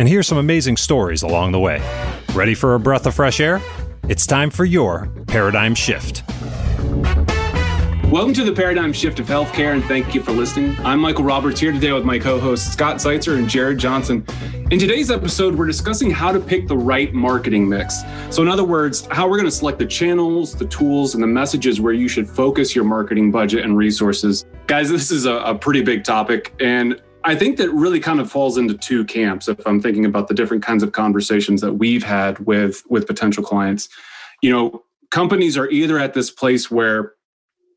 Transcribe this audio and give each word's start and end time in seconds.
and 0.00 0.08
hear 0.08 0.22
some 0.22 0.38
amazing 0.38 0.78
stories 0.78 1.22
along 1.22 1.52
the 1.52 1.58
way. 1.58 1.78
Ready 2.32 2.54
for 2.54 2.74
a 2.74 2.80
breath 2.80 3.04
of 3.04 3.14
fresh 3.14 3.38
air? 3.38 3.60
It's 4.08 4.26
time 4.26 4.48
for 4.48 4.64
your 4.64 5.10
paradigm 5.26 5.74
shift. 5.74 6.22
Welcome 8.10 8.32
to 8.32 8.42
the 8.42 8.52
Paradigm 8.56 8.94
Shift 8.94 9.20
of 9.20 9.26
Healthcare, 9.26 9.74
and 9.74 9.84
thank 9.84 10.14
you 10.14 10.22
for 10.22 10.32
listening. 10.32 10.74
I'm 10.86 11.00
Michael 11.00 11.24
Roberts 11.24 11.60
here 11.60 11.70
today 11.70 11.92
with 11.92 12.06
my 12.06 12.18
co 12.18 12.40
hosts 12.40 12.72
Scott 12.72 12.96
Zeitzer 12.96 13.36
and 13.36 13.46
Jared 13.46 13.76
Johnson. 13.76 14.24
In 14.70 14.78
today's 14.78 15.10
episode, 15.10 15.54
we're 15.54 15.66
discussing 15.66 16.10
how 16.10 16.32
to 16.32 16.40
pick 16.40 16.66
the 16.66 16.76
right 16.78 17.12
marketing 17.12 17.68
mix. 17.68 18.00
So, 18.30 18.40
in 18.40 18.48
other 18.48 18.64
words, 18.64 19.06
how 19.10 19.28
we're 19.28 19.36
going 19.36 19.50
to 19.50 19.54
select 19.54 19.78
the 19.78 19.86
channels, 19.86 20.54
the 20.54 20.64
tools, 20.64 21.12
and 21.12 21.22
the 21.22 21.28
messages 21.28 21.78
where 21.78 21.92
you 21.92 22.08
should 22.08 22.26
focus 22.26 22.74
your 22.74 22.84
marketing 22.84 23.30
budget 23.30 23.66
and 23.66 23.76
resources. 23.76 24.46
Guys, 24.66 24.88
this 24.88 25.10
is 25.10 25.26
a, 25.26 25.34
a 25.34 25.54
pretty 25.54 25.82
big 25.82 26.04
topic, 26.04 26.54
and 26.58 27.02
I 27.24 27.34
think 27.34 27.58
that 27.58 27.70
really 27.72 28.00
kind 28.00 28.20
of 28.20 28.30
falls 28.30 28.56
into 28.56 28.74
two 28.74 29.04
camps 29.04 29.48
if 29.48 29.64
I'm 29.66 29.80
thinking 29.80 30.04
about 30.04 30.28
the 30.28 30.34
different 30.34 30.62
kinds 30.62 30.82
of 30.82 30.92
conversations 30.92 31.60
that 31.60 31.74
we've 31.74 32.02
had 32.02 32.38
with 32.46 32.82
with 32.88 33.06
potential 33.06 33.42
clients. 33.42 33.88
You 34.42 34.50
know, 34.50 34.84
companies 35.10 35.56
are 35.56 35.68
either 35.68 35.98
at 35.98 36.14
this 36.14 36.30
place 36.30 36.70
where 36.70 37.12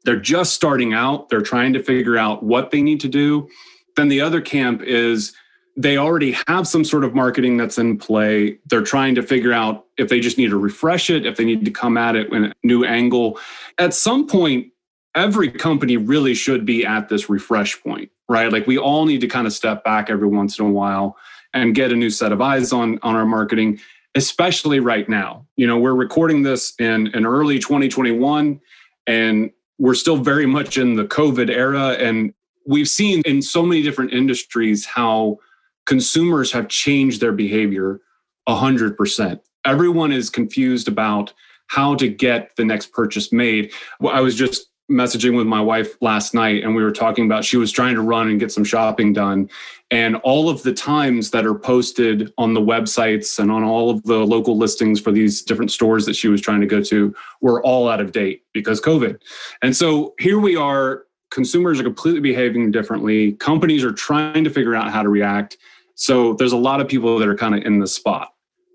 they're 0.06 0.20
just 0.20 0.54
starting 0.54 0.94
out, 0.94 1.30
they're 1.30 1.42
trying 1.42 1.74
to 1.74 1.84
figure 1.84 2.18
out 2.18 2.44
what 2.44 2.72
they 2.72 2.82
need 2.82 3.00
to 3.02 3.10
do. 3.10 3.50
Then 3.96 4.08
the 4.08 4.22
other 4.22 4.42
camp 4.42 4.82
is 4.82 5.34
they 5.76 5.98
already 5.98 6.38
have 6.48 6.68
some 6.68 6.84
sort 6.84 7.04
of 7.04 7.16
marketing 7.16 7.58
that's 7.58 7.78
in 7.78 7.98
play. 7.98 8.60
They're 8.68 8.84
trying 8.84 9.16
to 9.16 9.24
figure 9.24 9.54
out 9.54 9.86
if 9.98 10.10
they 10.10 10.20
just 10.20 10.38
need 10.38 10.50
to 10.52 10.58
refresh 10.58 11.10
it, 11.10 11.26
if 11.26 11.38
they 11.38 11.46
need 11.46 11.66
to 11.66 11.72
come 11.72 11.98
at 11.98 12.16
it 12.16 12.32
in 12.32 12.46
a 12.46 12.54
new 12.64 12.84
angle. 12.84 13.40
At 13.80 13.94
some 13.94 14.28
point, 14.28 14.73
every 15.16 15.52
company 15.52 15.98
really 15.98 16.34
should 16.34 16.66
be 16.66 16.86
at 16.86 17.10
this 17.10 17.30
refresh 17.30 17.82
point, 17.82 18.10
right? 18.28 18.52
Like 18.52 18.68
we 18.68 18.78
all 18.78 19.06
need 19.06 19.22
to 19.22 19.28
kind 19.28 19.48
of 19.48 19.54
step 19.54 19.84
back 19.84 20.10
every 20.10 20.28
once 20.28 20.60
in 20.60 20.66
a 20.66 20.70
while 20.70 21.18
and 21.54 21.76
get 21.76 21.92
a 21.92 21.96
new 21.96 22.10
set 22.10 22.32
of 22.32 22.42
eyes 22.42 22.74
on 22.74 23.00
on 23.04 23.16
our 23.16 23.26
marketing, 23.26 23.80
especially 24.16 24.80
right 24.80 25.08
now. 25.08 25.46
You 25.56 25.68
know, 25.68 25.78
we're 25.78 25.96
recording 25.96 26.44
this 26.44 26.74
in 26.80 27.08
in 27.08 27.26
early 27.26 27.60
2021 27.60 28.60
and 29.08 29.52
we're 29.80 29.96
still 29.96 30.18
very 30.18 30.46
much 30.46 30.78
in 30.78 30.96
the 30.96 31.06
COVID 31.06 31.50
era. 31.50 31.90
And 32.00 32.34
we've 32.66 32.88
seen 32.88 33.22
in 33.26 33.42
so 33.42 33.64
many 33.64 33.82
different 33.82 34.14
industries 34.14 34.86
how 34.86 35.40
consumers 35.86 36.52
have 36.52 36.70
changed 36.70 37.20
their 37.20 37.34
behavior 37.34 38.00
100%. 38.48 39.40
Everyone 39.66 40.12
is 40.12 40.30
confused 40.30 40.88
about 40.88 41.34
how 41.68 41.96
to 41.96 42.08
get 42.08 42.56
the 42.56 42.66
next 42.66 42.92
purchase 42.92 43.32
made. 43.32 43.72
I 44.08 44.22
was 44.22 44.36
just 44.36 44.68
messaging 44.94 45.36
with 45.36 45.48
my 45.48 45.60
wife 45.60 45.98
last 46.02 46.34
night 46.34 46.64
and 46.64 46.76
we 46.76 46.84
were 46.84 46.92
talking 46.92 47.26
about 47.26 47.44
she 47.44 47.58
was 47.58 47.72
trying 47.72 47.96
to 47.96 48.02
run 48.02 48.30
and 48.30 48.40
get 48.40 48.52
some 48.52 48.64
shopping 48.64 49.12
done. 49.12 49.50
And 49.92 50.16
all 50.18 50.50
of 50.50 50.64
the 50.64 50.74
times 50.74 51.32
that 51.32 51.46
are 51.46 51.56
posted 51.56 52.32
on 52.38 52.54
the 52.54 52.62
websites 52.62 53.40
and 53.40 53.52
on 53.52 53.64
all 53.64 53.90
of 53.90 54.04
the 54.04 54.20
local 54.20 54.58
listings 54.58 55.00
for 55.00 55.12
these 55.12 55.42
different 55.42 55.72
stores 55.72 56.06
that 56.06 56.16
she 56.16 56.28
was 56.28 56.42
trying 56.42 56.62
to 56.62 56.68
go 56.68 56.82
to 56.84 57.14
were 57.42 57.62
all 57.64 57.90
out 57.90 58.00
of 58.00 58.12
date 58.12 58.44
because 58.54 58.80
covid. 58.80 59.20
And 59.62 59.76
so 59.76 60.14
here 60.20 60.40
we 60.40 60.56
are 60.56 61.06
consumers 61.32 61.80
are 61.80 61.84
completely 61.84 62.22
behaving 62.22 62.70
differently. 62.70 63.34
Companies 63.34 63.84
are 63.84 63.92
trying 63.92 64.44
to 64.44 64.52
figure 64.52 64.76
out 64.76 64.92
how 64.92 65.02
to 65.02 65.10
react. 65.10 65.58
So 65.96 66.34
there's 66.34 66.52
a 66.52 66.58
lot 66.58 66.80
of 66.80 66.88
people 66.88 67.18
that 67.18 67.28
are 67.28 67.36
kind 67.36 67.56
of 67.56 67.64
in 67.64 67.80
the 67.80 67.88
spot 67.88 68.33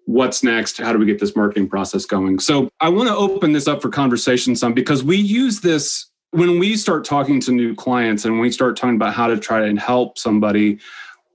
what's 0.08 0.42
next? 0.42 0.78
How 0.78 0.92
do 0.92 0.98
we 0.98 1.04
get 1.04 1.20
this 1.20 1.36
marketing 1.36 1.68
process 1.68 2.06
going? 2.06 2.38
So 2.38 2.70
i 2.80 2.88
want 2.88 3.08
to 3.08 3.14
open 3.14 3.52
this 3.52 3.68
up 3.68 3.82
for 3.82 3.90
conversation 3.90 4.56
some 4.56 4.72
because 4.72 5.04
we 5.04 5.16
use 5.16 5.60
this 5.60 6.06
when 6.30 6.58
we 6.58 6.76
start 6.76 7.04
talking 7.04 7.40
to 7.40 7.52
new 7.52 7.74
clients 7.74 8.24
and 8.24 8.40
we 8.40 8.50
start 8.50 8.76
talking 8.76 8.96
about 8.96 9.14
how 9.14 9.26
to 9.26 9.38
try 9.38 9.66
and 9.66 9.78
help 9.78 10.18
somebody 10.18 10.78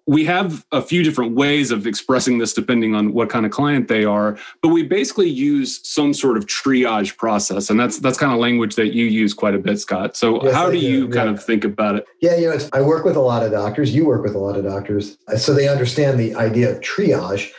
we 0.05 0.25
have 0.25 0.65
a 0.73 0.81
few 0.81 1.01
different 1.01 1.33
ways 1.33 1.71
of 1.71 1.87
expressing 1.87 2.37
this 2.37 2.53
depending 2.53 2.93
on 2.93 3.13
what 3.13 3.29
kind 3.29 3.45
of 3.45 3.51
client 3.51 3.87
they 3.87 4.05
are 4.05 4.37
but 4.61 4.69
we 4.69 4.83
basically 4.83 5.29
use 5.29 5.79
some 5.87 6.13
sort 6.13 6.37
of 6.37 6.45
triage 6.45 7.15
process 7.17 7.69
and 7.69 7.79
that's 7.79 7.99
that's 7.99 8.17
kind 8.17 8.33
of 8.33 8.39
language 8.39 8.75
that 8.75 8.93
you 8.93 9.05
use 9.05 9.33
quite 9.33 9.55
a 9.55 9.59
bit 9.59 9.79
scott. 9.79 10.17
So 10.17 10.43
yes, 10.43 10.53
how 10.53 10.67
do, 10.67 10.79
do 10.79 10.85
you 10.85 11.07
yeah. 11.07 11.13
kind 11.13 11.29
of 11.29 11.43
think 11.43 11.63
about 11.63 11.95
it? 11.95 12.05
Yeah 12.21 12.37
you 12.37 12.49
know 12.49 12.57
i 12.73 12.81
work 12.81 13.05
with 13.05 13.15
a 13.15 13.21
lot 13.21 13.43
of 13.43 13.51
doctors 13.51 13.93
you 13.93 14.05
work 14.05 14.23
with 14.23 14.35
a 14.35 14.39
lot 14.39 14.57
of 14.57 14.63
doctors 14.63 15.17
so 15.37 15.53
they 15.53 15.67
understand 15.67 16.19
the 16.19 16.33
idea 16.35 16.71
of 16.71 16.81
triage 16.81 17.51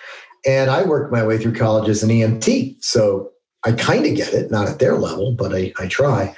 and 0.47 0.71
I 0.71 0.82
worked 0.82 1.12
my 1.12 1.25
way 1.25 1.38
through 1.38 1.55
college 1.55 1.88
as 1.88 2.03
an 2.03 2.10
EMT. 2.10 2.77
So 2.82 3.31
I 3.65 3.72
kind 3.72 4.05
of 4.06 4.15
get 4.15 4.34
it, 4.34 4.50
not 4.50 4.69
at 4.69 4.78
their 4.78 4.97
level, 4.97 5.32
but 5.32 5.55
I, 5.55 5.72
I 5.78 5.87
try. 5.87 6.37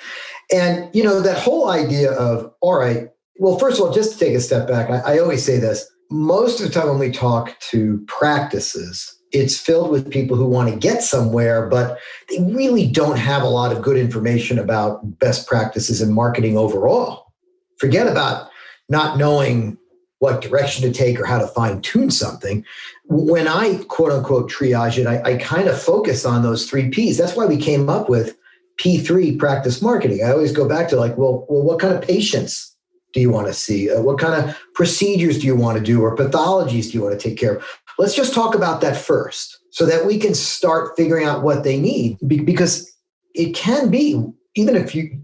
And, 0.52 0.88
you 0.94 1.02
know, 1.02 1.20
that 1.20 1.38
whole 1.38 1.70
idea 1.70 2.12
of, 2.12 2.52
all 2.60 2.78
right, 2.78 3.08
well, 3.38 3.58
first 3.58 3.78
of 3.78 3.86
all, 3.86 3.92
just 3.92 4.12
to 4.12 4.18
take 4.18 4.34
a 4.34 4.40
step 4.40 4.68
back, 4.68 4.90
I, 4.90 5.14
I 5.14 5.18
always 5.18 5.44
say 5.44 5.58
this 5.58 5.90
most 6.10 6.60
of 6.60 6.66
the 6.66 6.72
time 6.72 6.88
when 6.88 6.98
we 6.98 7.10
talk 7.10 7.58
to 7.60 8.04
practices, 8.06 9.12
it's 9.32 9.58
filled 9.58 9.90
with 9.90 10.10
people 10.10 10.36
who 10.36 10.46
want 10.46 10.70
to 10.72 10.78
get 10.78 11.02
somewhere, 11.02 11.68
but 11.68 11.98
they 12.28 12.38
really 12.40 12.86
don't 12.86 13.18
have 13.18 13.42
a 13.42 13.48
lot 13.48 13.72
of 13.72 13.82
good 13.82 13.96
information 13.96 14.58
about 14.58 15.18
best 15.18 15.48
practices 15.48 16.00
in 16.00 16.12
marketing 16.12 16.56
overall. 16.56 17.32
Forget 17.78 18.06
about 18.06 18.48
not 18.88 19.18
knowing 19.18 19.76
what 20.18 20.40
direction 20.40 20.82
to 20.82 20.96
take 20.96 21.20
or 21.20 21.26
how 21.26 21.38
to 21.38 21.46
fine 21.48 21.80
tune 21.82 22.10
something. 22.10 22.64
When 23.04 23.46
I 23.46 23.82
quote 23.88 24.12
unquote 24.12 24.50
triage 24.50 24.98
it, 24.98 25.06
I, 25.06 25.22
I 25.22 25.36
kind 25.36 25.68
of 25.68 25.80
focus 25.80 26.24
on 26.24 26.42
those 26.42 26.68
three 26.68 26.88
P's. 26.88 27.18
That's 27.18 27.36
why 27.36 27.46
we 27.46 27.56
came 27.56 27.88
up 27.88 28.08
with 28.08 28.36
P3 28.80 29.38
practice 29.38 29.82
marketing. 29.82 30.24
I 30.24 30.30
always 30.30 30.52
go 30.52 30.68
back 30.68 30.88
to 30.88 30.96
like, 30.96 31.16
well, 31.16 31.46
well, 31.48 31.62
what 31.62 31.80
kind 31.80 31.94
of 31.94 32.02
patients 32.02 32.74
do 33.12 33.20
you 33.20 33.30
want 33.30 33.46
to 33.46 33.54
see? 33.54 33.90
Uh, 33.90 34.02
what 34.02 34.18
kind 34.18 34.42
of 34.42 34.58
procedures 34.74 35.38
do 35.38 35.46
you 35.46 35.56
want 35.56 35.78
to 35.78 35.84
do 35.84 36.02
or 36.02 36.16
pathologies 36.16 36.90
do 36.90 36.98
you 36.98 37.02
want 37.02 37.18
to 37.18 37.28
take 37.28 37.38
care 37.38 37.56
of? 37.56 37.78
Let's 37.98 38.14
just 38.14 38.34
talk 38.34 38.54
about 38.54 38.82
that 38.82 38.96
first 38.96 39.58
so 39.70 39.86
that 39.86 40.06
we 40.06 40.18
can 40.18 40.34
start 40.34 40.96
figuring 40.96 41.26
out 41.26 41.42
what 41.42 41.64
they 41.64 41.78
need 41.78 42.18
because 42.26 42.90
it 43.34 43.54
can 43.54 43.90
be 43.90 44.22
even 44.54 44.76
if 44.76 44.94
you 44.94 45.22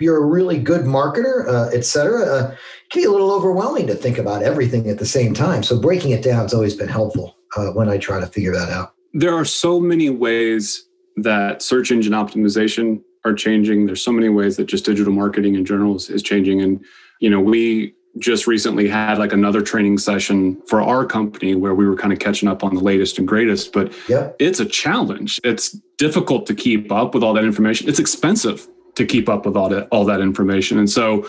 you're 0.00 0.22
a 0.22 0.26
really 0.26 0.58
good 0.58 0.82
marketer, 0.82 1.48
uh, 1.48 1.68
et 1.72 1.84
cetera, 1.84 2.24
uh, 2.24 2.56
can 2.94 3.02
be 3.02 3.06
a 3.06 3.10
little 3.10 3.32
overwhelming 3.32 3.86
to 3.88 3.94
think 3.94 4.18
about 4.18 4.42
everything 4.42 4.88
at 4.88 4.98
the 4.98 5.06
same 5.06 5.34
time. 5.34 5.62
So 5.62 5.78
breaking 5.78 6.12
it 6.12 6.22
down 6.22 6.42
has 6.42 6.54
always 6.54 6.74
been 6.74 6.88
helpful 6.88 7.36
uh, 7.56 7.70
when 7.72 7.88
I 7.88 7.98
try 7.98 8.20
to 8.20 8.26
figure 8.26 8.52
that 8.52 8.70
out. 8.70 8.94
There 9.12 9.34
are 9.34 9.44
so 9.44 9.80
many 9.80 10.10
ways 10.10 10.86
that 11.16 11.60
search 11.60 11.90
engine 11.90 12.12
optimization 12.12 13.02
are 13.24 13.34
changing. 13.34 13.86
There's 13.86 14.02
so 14.02 14.12
many 14.12 14.28
ways 14.28 14.56
that 14.56 14.66
just 14.66 14.84
digital 14.84 15.12
marketing 15.12 15.54
in 15.56 15.64
general 15.64 15.96
is, 15.96 16.08
is 16.08 16.22
changing. 16.22 16.62
And, 16.62 16.84
you 17.20 17.30
know, 17.30 17.40
we 17.40 17.94
just 18.18 18.46
recently 18.46 18.88
had 18.88 19.18
like 19.18 19.32
another 19.32 19.60
training 19.60 19.98
session 19.98 20.62
for 20.68 20.80
our 20.80 21.04
company 21.04 21.56
where 21.56 21.74
we 21.74 21.86
were 21.86 21.96
kind 21.96 22.12
of 22.12 22.20
catching 22.20 22.48
up 22.48 22.62
on 22.62 22.76
the 22.76 22.80
latest 22.80 23.18
and 23.18 23.26
greatest 23.26 23.72
but 23.72 23.92
yep. 24.08 24.36
it's 24.38 24.60
a 24.60 24.64
challenge 24.64 25.40
it's 25.42 25.70
difficult 25.98 26.46
to 26.46 26.54
keep 26.54 26.92
up 26.92 27.12
with 27.12 27.24
all 27.24 27.34
that 27.34 27.42
information 27.42 27.88
it's 27.88 27.98
expensive 27.98 28.68
to 28.94 29.04
keep 29.04 29.28
up 29.28 29.46
with 29.46 29.56
all 29.56 29.68
that 29.68 29.88
all 29.90 30.04
that 30.04 30.20
information. 30.20 30.78
And 30.78 30.88
so 30.88 31.28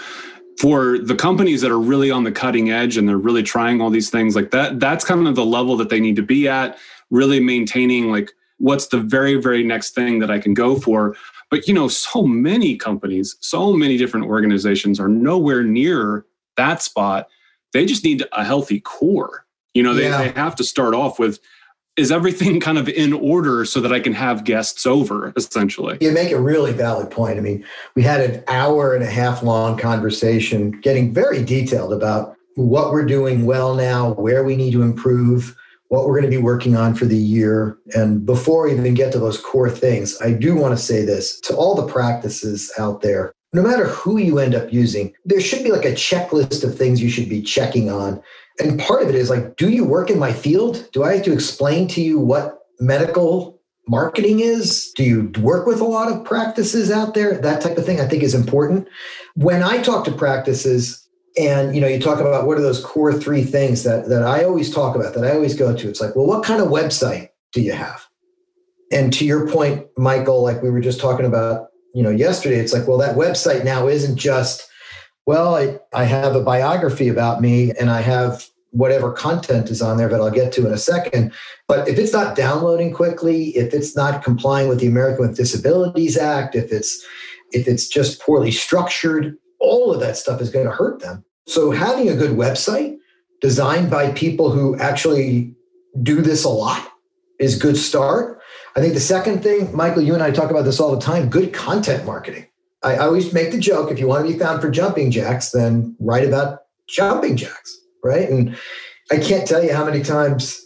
for 0.59 0.97
the 0.97 1.16
companies 1.16 1.61
that 1.61 1.71
are 1.71 1.79
really 1.79 2.11
on 2.11 2.23
the 2.23 2.31
cutting 2.31 2.71
edge 2.71 2.97
and 2.97 3.07
they're 3.07 3.17
really 3.17 3.43
trying 3.43 3.81
all 3.81 3.89
these 3.89 4.09
things 4.09 4.35
like 4.35 4.51
that 4.51 4.79
that's 4.79 5.03
kind 5.03 5.27
of 5.27 5.35
the 5.35 5.45
level 5.45 5.75
that 5.77 5.90
they 5.90 5.99
need 5.99 6.16
to 6.16 6.22
be 6.22 6.47
at 6.47 6.78
really 7.09 7.40
maintaining 7.40 8.11
like 8.11 8.31
what's 8.57 8.87
the 8.87 8.99
very 8.99 9.35
very 9.35 9.63
next 9.63 9.93
thing 9.93 10.19
that 10.19 10.31
i 10.31 10.40
can 10.40 10.53
go 10.53 10.79
for. 10.79 11.16
But 11.52 11.67
you 11.67 11.73
know 11.73 11.87
so 11.87 12.23
many 12.23 12.75
companies 12.78 13.35
so 13.40 13.73
many 13.73 13.97
different 13.97 14.28
organizations 14.28 14.99
are 14.99 15.09
nowhere 15.09 15.63
near 15.63 16.25
that 16.58 16.81
spot. 16.81 17.28
They 17.73 17.85
just 17.85 18.03
need 18.05 18.25
a 18.31 18.43
healthy 18.46 18.79
core. 18.79 19.46
You 19.73 19.84
know 19.84 19.93
they, 19.93 20.09
yeah. 20.09 20.17
they 20.17 20.29
have 20.29 20.55
to 20.55 20.63
start 20.63 20.93
off 20.93 21.19
with 21.19 21.40
is 21.97 22.12
everything 22.12 22.59
kind 22.62 22.78
of 22.78 22.90
in 22.90 23.14
order 23.14 23.66
so 23.66 23.80
that 23.82 23.92
I 23.92 24.00
can 24.00 24.14
have 24.14 24.44
guests 24.44 24.86
over 24.86 25.34
essentially? 25.36 25.97
You 26.02 26.12
make 26.12 26.32
a 26.32 26.40
really 26.40 26.74
valid 26.74 27.12
point. 27.12 27.38
I 27.38 27.42
mean, 27.42 27.66
we 27.96 28.03
had 28.03 28.22
an 28.22 28.44
hour 28.47 28.94
and 28.94 29.03
a 29.03 29.09
half 29.09 29.44
long 29.44 29.78
conversation 29.78 30.72
getting 30.82 31.14
very 31.14 31.44
detailed 31.44 31.94
about 31.94 32.36
what 32.56 32.92
we're 32.92 33.06
doing 33.06 33.46
well 33.46 33.76
now, 33.76 34.14
where 34.14 34.44
we 34.44 34.56
need 34.56 34.72
to 34.72 34.82
improve, 34.82 35.56
what 35.90 36.06
we're 36.06 36.20
going 36.20 36.32
to 36.32 36.38
be 36.38 36.42
working 36.42 36.76
on 36.76 36.96
for 36.96 37.06
the 37.06 37.18
year. 37.18 37.78
And 37.94 38.26
before 38.26 38.64
we 38.64 38.74
even 38.74 38.94
get 38.94 39.12
to 39.12 39.20
those 39.20 39.40
core 39.40 39.70
things, 39.70 40.20
I 40.22 40.32
do 40.32 40.56
want 40.56 40.78
to 40.78 40.82
say 40.82 41.03
this 41.03 41.40
to 41.42 41.56
all 41.56 41.76
the 41.76 41.92
practices 41.92 42.72
out 42.78 43.02
there 43.02 43.34
no 43.56 43.64
matter 43.64 43.86
who 43.86 44.18
you 44.18 44.38
end 44.38 44.53
up 44.53 44.72
using, 44.72 45.14
there 45.24 45.40
should 45.40 45.64
be 45.64 45.72
like 45.72 45.86
a 45.86 45.94
checklist 45.94 46.66
of 46.66 46.78
things 46.78 47.02
you 47.02 47.09
should 47.09 47.30
be 47.30 47.42
checking 47.42 47.90
on. 47.90 48.22
And 48.59 48.79
part 48.79 49.03
of 49.03 49.09
it 49.09 49.16
is 49.16 49.29
like, 49.29 49.57
do 49.57 49.69
you 49.69 49.84
work 49.84 50.09
in 50.09 50.19
my 50.19 50.31
field? 50.31 50.87
Do 50.93 51.03
I 51.03 51.16
have 51.16 51.25
to 51.25 51.34
explain 51.34 51.87
to 51.90 52.02
you 52.02 52.19
what 52.19 52.59
medical 52.79 53.59
marketing 53.87 54.40
is? 54.40 54.91
Do 54.96 55.03
you 55.03 55.31
work 55.41 55.67
with 55.67 55.81
a 55.81 55.85
lot 55.85 56.11
of 56.11 56.23
practices 56.23 56.90
out 56.90 57.13
there? 57.13 57.37
That 57.37 57.61
type 57.61 57.78
of 57.78 57.85
thing 57.85 57.99
I 57.99 58.07
think 58.07 58.23
is 58.23 58.34
important. 58.34 58.87
When 59.35 59.61
I 59.61 59.81
talk 59.81 60.05
to 60.05 60.11
practices, 60.11 61.02
and 61.37 61.75
you 61.75 61.81
know, 61.81 61.87
you 61.87 61.99
talk 61.99 62.22
about 62.22 62.47
what 62.47 62.57
are 62.57 62.61
those 62.61 62.84
core 62.84 63.13
three 63.13 63.43
things 63.43 63.84
that 63.84 64.07
that 64.07 64.23
I 64.23 64.46
always 64.46 64.73
talk 64.73 64.96
about, 64.96 65.13
that 65.16 65.25
I 65.25 65.34
always 65.34 65.53
go 65.53 65.75
to. 65.75 65.90
It's 65.90 65.99
like, 65.99 66.16
well, 66.16 66.25
what 66.25 66.46
kind 66.46 66.61
of 66.61 66.69
website 66.69 67.29
do 67.51 67.61
you 67.61 67.73
have? 67.73 68.08
And 68.91 69.11
to 69.13 69.25
your 69.25 69.49
point, 69.49 69.85
Michael, 69.97 70.41
like 70.41 70.61
we 70.61 70.69
were 70.69 70.79
just 70.79 71.01
talking 71.01 71.25
about 71.25 71.67
you 71.93 72.03
know 72.03 72.09
yesterday 72.09 72.58
it's 72.58 72.73
like 72.73 72.87
well 72.87 72.97
that 72.97 73.16
website 73.16 73.63
now 73.63 73.87
isn't 73.87 74.17
just 74.17 74.69
well 75.25 75.55
I, 75.55 75.79
I 75.93 76.05
have 76.05 76.35
a 76.35 76.41
biography 76.41 77.07
about 77.07 77.41
me 77.41 77.72
and 77.79 77.89
i 77.89 78.01
have 78.01 78.45
whatever 78.72 79.11
content 79.11 79.69
is 79.69 79.81
on 79.81 79.97
there 79.97 80.09
that 80.09 80.19
i'll 80.19 80.29
get 80.29 80.51
to 80.53 80.67
in 80.67 80.73
a 80.73 80.77
second. 80.77 81.31
But 81.67 81.87
if 81.87 81.97
it's 81.97 82.11
not 82.11 82.35
downloading 82.35 82.93
quickly 82.93 83.55
if 83.55 83.73
it's 83.73 83.95
not 83.95 84.23
complying 84.23 84.67
with 84.67 84.79
the 84.79 84.87
american 84.87 85.27
with 85.27 85.37
disabilities 85.37 86.17
act 86.17 86.55
if 86.55 86.72
it's 86.72 87.05
if 87.51 87.67
it's 87.67 87.87
just 87.87 88.22
poorly 88.22 88.51
structured 88.51 89.37
all 89.59 89.93
of 89.93 89.99
that 89.99 90.17
stuff 90.17 90.41
is 90.41 90.49
going 90.49 90.66
to 90.66 90.72
hurt 90.72 91.01
them. 91.01 91.23
So 91.47 91.72
having 91.72 92.09
a 92.09 92.16
good 92.16 92.31
website 92.31 92.97
designed 93.41 93.89
by 93.89 94.11
people 94.11 94.51
who 94.51 94.77
actually 94.77 95.53
do 96.01 96.22
this 96.22 96.43
a 96.43 96.49
lot 96.49 96.91
is 97.39 97.57
good 97.57 97.77
start. 97.77 98.41
I 98.75 98.81
think 98.81 98.93
the 98.93 98.99
second 98.99 99.41
thing, 99.41 99.75
Michael, 99.75 100.01
you 100.01 100.13
and 100.13 100.23
I 100.23 100.31
talk 100.31 100.51
about 100.51 100.63
this 100.63 100.79
all 100.79 100.93
the 100.95 101.01
time 101.01 101.29
good 101.29 101.53
content 101.53 102.05
marketing. 102.05 102.47
I, 102.85 102.97
always 102.97 103.34
make 103.34 103.52
the 103.52 103.59
joke 103.59 103.91
if 103.91 103.99
you 103.99 104.08
want 104.08 104.26
to 104.26 104.32
be 104.32 104.37
found 104.37 104.61
for 104.61 104.70
jumping 104.70 105.09
jacks, 105.11 105.52
then 105.52 105.96
write 105.99 106.28
about 106.28 106.59
jumping 106.87 107.35
jacks, 107.35 107.76
right? 108.03 108.29
And 108.29 108.55
I 109.11 109.17
can't 109.17 109.47
tell 109.47 109.64
you 109.64 109.73
how 109.73 109.85
many 109.85 110.03
times 110.03 110.61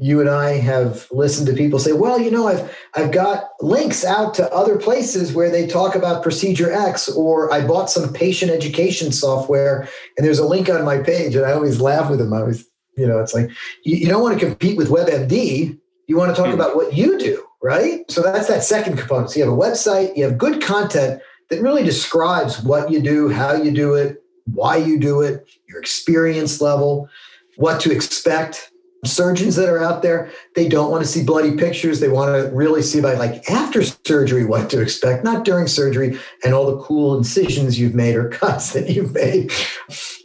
you 0.00 0.20
and 0.20 0.30
I 0.30 0.52
have 0.52 1.06
listened 1.10 1.46
to 1.48 1.54
people 1.54 1.78
say, 1.78 1.92
"Well, 1.92 2.20
you 2.20 2.30
know, 2.30 2.46
I've 2.48 2.76
I've 2.94 3.10
got 3.10 3.50
links 3.60 4.04
out 4.04 4.34
to 4.34 4.52
other 4.52 4.76
places 4.78 5.32
where 5.32 5.50
they 5.50 5.66
talk 5.66 5.94
about 5.94 6.22
procedure 6.22 6.72
X, 6.72 7.08
or 7.08 7.52
I 7.52 7.66
bought 7.66 7.90
some 7.90 8.12
patient 8.12 8.50
education 8.50 9.12
software 9.12 9.88
and 10.16 10.26
there's 10.26 10.38
a 10.38 10.46
link 10.46 10.70
on 10.70 10.84
my 10.84 10.98
page." 10.98 11.34
And 11.34 11.44
I 11.44 11.52
always 11.52 11.80
laugh 11.80 12.10
with 12.10 12.20
them. 12.20 12.32
I 12.32 12.40
always, 12.40 12.64
you 12.96 13.06
know, 13.06 13.18
it's 13.18 13.34
like 13.34 13.50
you, 13.84 13.96
you 13.96 14.08
don't 14.08 14.22
want 14.22 14.38
to 14.38 14.46
compete 14.46 14.76
with 14.76 14.88
WebMD. 14.88 15.78
You 16.06 16.16
want 16.16 16.34
to 16.34 16.40
talk 16.40 16.50
hmm. 16.50 16.58
about 16.58 16.76
what 16.76 16.94
you 16.94 17.18
do, 17.18 17.44
right? 17.62 18.08
So 18.10 18.22
that's 18.22 18.48
that 18.48 18.62
second 18.62 18.96
component. 18.98 19.30
So 19.30 19.40
you 19.40 19.44
have 19.44 19.52
a 19.52 19.56
website, 19.56 20.16
you 20.16 20.24
have 20.24 20.38
good 20.38 20.62
content 20.62 21.20
that 21.50 21.62
really 21.62 21.82
describes 21.82 22.62
what 22.62 22.90
you 22.90 23.00
do, 23.00 23.28
how 23.28 23.54
you 23.54 23.70
do 23.70 23.94
it, 23.94 24.22
why 24.52 24.76
you 24.76 24.98
do 24.98 25.22
it, 25.22 25.48
your 25.68 25.80
experience 25.80 26.60
level, 26.60 27.08
what 27.56 27.80
to 27.80 27.92
expect. 27.92 28.70
Surgeons 29.04 29.54
that 29.54 29.68
are 29.68 29.80
out 29.80 30.02
there, 30.02 30.28
they 30.56 30.68
don't 30.68 30.90
want 30.90 31.04
to 31.04 31.08
see 31.08 31.22
bloody 31.22 31.56
pictures. 31.56 32.00
They 32.00 32.08
want 32.08 32.34
to 32.34 32.50
really 32.52 32.82
see 32.82 33.00
by 33.00 33.14
like 33.14 33.48
after 33.48 33.84
surgery 33.84 34.44
what 34.44 34.68
to 34.70 34.80
expect, 34.80 35.22
not 35.22 35.44
during 35.44 35.68
surgery 35.68 36.18
and 36.44 36.52
all 36.52 36.66
the 36.66 36.82
cool 36.82 37.16
incisions 37.16 37.78
you've 37.78 37.94
made 37.94 38.16
or 38.16 38.28
cuts 38.28 38.72
that 38.72 38.90
you've 38.90 39.14
made. 39.14 39.52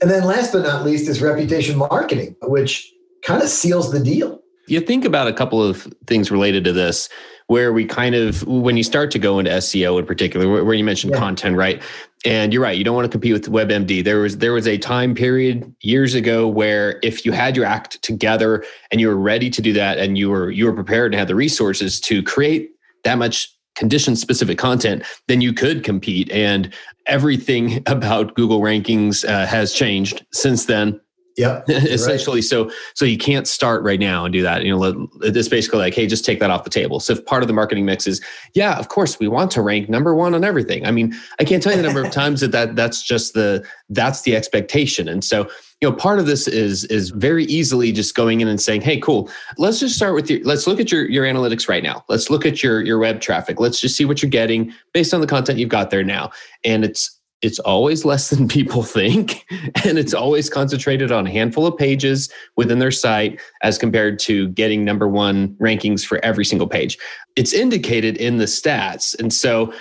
And 0.02 0.10
then 0.10 0.24
last 0.24 0.54
but 0.54 0.64
not 0.64 0.84
least 0.84 1.08
is 1.08 1.22
reputation 1.22 1.78
marketing, 1.78 2.36
which 2.42 2.92
kind 3.22 3.44
of 3.44 3.50
seals 3.50 3.92
the 3.92 4.04
deal 4.04 4.44
you 4.68 4.80
think 4.80 5.06
about 5.06 5.28
a 5.28 5.34
couple 5.34 5.62
of 5.62 5.88
things 6.08 6.32
related 6.32 6.64
to 6.64 6.74
this 6.74 7.10
where 7.48 7.74
we 7.74 7.86
kind 7.86 8.16
of 8.16 8.46
when 8.48 8.78
you 8.78 8.84
start 8.84 9.12
to 9.12 9.20
go 9.20 9.40
into 9.40 9.52
SEO 9.52 10.00
in 10.00 10.06
particular 10.06 10.64
where 10.64 10.74
you 10.74 10.84
mentioned 10.84 11.14
yeah. 11.14 11.20
content 11.20 11.56
right? 11.56 11.82
And 12.26 12.54
you're 12.54 12.62
right 12.62 12.78
you 12.78 12.84
don't 12.84 12.96
want 12.96 13.06
to 13.06 13.12
compete 13.12 13.34
with 13.34 13.52
WebMD. 13.52 14.04
There 14.04 14.20
was 14.20 14.38
there 14.38 14.54
was 14.54 14.68
a 14.68 14.78
time 14.78 15.14
period 15.16 15.74
years 15.82 16.14
ago 16.14 16.48
where 16.48 17.00
if 17.04 17.26
you 17.26 17.32
had 17.32 17.56
your 17.56 17.66
act 17.66 18.02
together 18.02 18.64
and 18.92 19.02
you 19.02 19.08
were 19.08 19.18
ready 19.18 19.50
to 19.50 19.62
do 19.62 19.74
that 19.74 19.98
and 19.98 20.18
you 20.18 20.30
were 20.30 20.52
you 20.52 20.66
were 20.66 20.74
prepared 20.74 21.14
and 21.14 21.20
had 21.20 21.28
the 21.28 21.36
resources 21.36 22.00
to 22.02 22.24
create 22.24 22.72
that 23.04 23.18
much 23.18 23.50
condition 23.76 24.16
specific 24.16 24.58
content 24.58 25.04
then 25.28 25.42
you 25.42 25.54
could 25.54 25.84
compete. 25.84 26.32
And 26.32 26.74
everything 27.06 27.84
about 27.88 28.36
Google 28.36 28.62
rankings 28.62 29.28
uh, 29.28 29.46
has 29.46 29.74
changed 29.74 30.26
since 30.32 30.66
then 30.66 31.00
yeah, 31.38 31.64
essentially. 31.68 32.38
Right. 32.38 32.44
So, 32.44 32.72
so 32.94 33.06
you 33.06 33.18
can't 33.18 33.48
start 33.48 33.84
right 33.84 34.00
now 34.00 34.26
and 34.26 34.34
do 34.34 34.44
that. 34.44 34.64
You 34.64 34.78
know, 34.78 35.08
it's 35.22 35.48
basically 35.48 35.80
like, 35.80 35.94
hey, 35.94 36.08
just 36.08 36.26
take 36.26 36.40
that 36.40 36.50
off 36.50 36.64
the 36.64 36.70
table. 36.70 37.00
So, 37.00 37.14
if 37.14 37.26
part 37.26 37.44
of 37.44 37.48
the 37.48 37.54
marketing 37.54 37.86
mix 37.86 38.08
is, 38.08 38.22
yeah, 38.54 38.78
of 38.78 38.90
course, 38.90 39.20
we 39.20 39.28
want 39.28 39.52
to 39.52 39.62
rank 39.62 39.90
number 39.90 40.14
one 40.16 40.34
on 40.34 40.44
everything. 40.44 40.86
I 40.86 40.92
mean, 40.92 41.16
I 41.40 41.44
can't 41.44 41.62
tell 41.62 41.72
you 41.72 41.82
the 41.82 41.88
number 41.88 42.04
of 42.04 42.12
times 42.12 42.42
that, 42.42 42.52
that 42.52 42.76
that's 42.76 43.02
just 43.02 43.34
the 43.34 43.66
that's 43.90 44.22
the 44.22 44.36
expectation. 44.36 45.08
And 45.08 45.24
so, 45.24 45.50
you 45.82 45.90
know, 45.90 45.96
part 45.96 46.20
of 46.20 46.28
this 46.28 46.48
is 46.48 46.86
is 46.86 47.10
very 47.10 47.46
easily 47.46 47.92
just 47.92 48.16
going 48.16 48.42
in 48.42 48.48
and 48.48 48.62
saying, 48.62 48.82
hey, 48.82 49.00
cool, 49.00 49.30
let's 49.58 49.80
just 49.80 49.96
start 49.96 50.14
with 50.14 50.30
your 50.30 50.44
let's 50.44 50.68
look 50.68 50.80
at 50.80 50.92
your 50.92 51.10
your 51.10 51.26
analytics 51.26 51.68
right 51.68 51.84
now. 51.84 52.06
Let's 52.10 52.30
look 52.30 52.46
at 52.46 52.62
your 52.62 52.82
your 52.82 53.00
web 53.00 53.22
traffic. 53.22 53.60
Let's 53.60 53.82
just 53.82 53.98
see 53.98 54.06
what 54.06 54.22
you're 54.22 54.30
getting 54.30 54.74
based 54.94 55.14
on 55.14 55.22
the 55.22 55.28
content 55.28 55.60
you've 55.60 55.70
got 55.70 55.90
there 55.90 56.04
now. 56.04 56.32
And 56.64 56.86
it's 56.86 57.20
it's 57.44 57.60
always 57.60 58.06
less 58.06 58.30
than 58.30 58.48
people 58.48 58.82
think 58.82 59.46
and 59.84 60.00
it's 60.00 60.14
always 60.14 60.50
concentrated 60.50 61.12
on 61.12 61.28
a 61.28 61.30
handful 61.30 61.68
of 61.68 61.78
pages 61.78 62.30
within 62.56 62.80
their 62.80 62.92
site 62.92 63.40
as 63.62 63.78
compared 63.78 64.18
to 64.18 64.48
getting 64.50 64.84
number 64.84 65.08
one 65.08 65.50
rankings 65.56 66.06
for 66.06 66.24
every 66.24 66.46
single 66.46 66.68
page. 66.68 66.98
It's 67.36 67.54
indicated 67.54 68.18
in 68.18 68.38
the 68.38 68.46
stats 68.46 69.18
and 69.20 69.32
so 69.32 69.74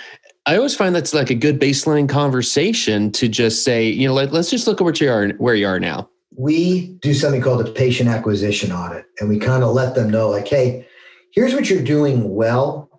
i 0.45 0.57
always 0.57 0.75
find 0.75 0.93
that's 0.93 1.13
like 1.13 1.29
a 1.29 1.35
good 1.35 1.57
baseline 1.57 2.09
conversation 2.09 3.09
to 3.13 3.29
just 3.29 3.63
say 3.63 3.87
you 3.87 4.05
know 4.05 4.13
let, 4.13 4.33
us 4.33 4.49
just 4.49 4.67
look 4.67 4.81
at 4.81 4.83
where 4.83 4.93
you 4.93 5.09
are 5.09 5.29
where 5.37 5.55
you 5.55 5.65
are 5.65 5.79
now. 5.79 6.09
We 6.35 6.87
do 7.01 7.13
something 7.13 7.41
called 7.41 7.65
a 7.65 7.71
patient 7.71 8.09
acquisition 8.09 8.71
audit 8.71 9.05
and 9.19 9.29
we 9.29 9.39
kind 9.39 9.63
of 9.63 9.73
let 9.73 9.95
them 9.95 10.09
know 10.09 10.29
like 10.29 10.47
hey 10.47 10.85
here's 11.31 11.53
what 11.53 11.69
you're 11.69 11.83
doing 11.83 12.35
well 12.35 12.89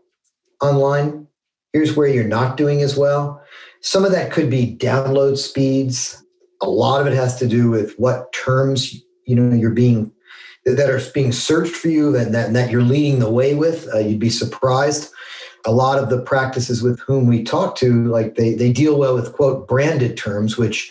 online. 0.63 1.27
Here's 1.73 1.97
where 1.97 2.07
you're 2.07 2.25
not 2.25 2.57
doing 2.57 2.81
as 2.81 2.97
well 2.97 3.44
some 3.85 4.07
of 4.07 4.13
that 4.13 4.33
could 4.33 4.49
be 4.49 4.75
download 4.77 5.37
speeds. 5.37 6.25
A 6.63 6.69
lot 6.69 7.03
of 7.03 7.07
it 7.07 7.13
has 7.13 7.37
to 7.39 7.47
do 7.47 7.71
with 7.71 7.95
what 7.99 8.33
terms 8.33 9.03
you 9.27 9.37
know 9.37 9.55
you're 9.55 9.71
being 9.71 10.11
that 10.65 10.89
are 10.89 11.01
being 11.13 11.33
searched 11.33 11.77
for 11.77 11.89
you 11.89 12.17
and 12.17 12.35
that, 12.35 12.47
and 12.47 12.57
that 12.57 12.71
you're 12.71 12.83
leading 12.83 13.19
the 13.19 13.31
way 13.31 13.55
with. 13.55 13.87
Uh, 13.95 13.99
you'd 13.99 14.19
be 14.19 14.31
surprised. 14.31 15.13
A 15.67 15.73
lot 15.73 15.99
of 15.99 16.09
the 16.09 16.23
practices 16.23 16.83
with 16.83 16.99
whom 17.01 17.27
we 17.27 17.43
talk 17.45 17.77
to, 17.77 18.07
like 18.07 18.37
they 18.37 18.55
they 18.55 18.73
deal 18.73 18.99
well 18.99 19.15
with 19.15 19.35
quote 19.35 19.69
branded 19.69 20.17
terms, 20.17 20.57
which 20.57 20.91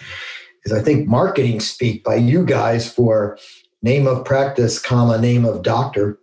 is 0.63 0.71
I 0.71 0.81
think 0.81 1.07
marketing 1.07 1.61
speak 1.61 2.03
by 2.03 2.15
you 2.15 2.45
guys 2.45 2.91
for 2.91 3.39
name 3.81 4.05
of 4.05 4.23
practice, 4.23 4.79
comma 4.79 5.17
name 5.17 5.45
of 5.45 5.63
doctor, 5.63 6.19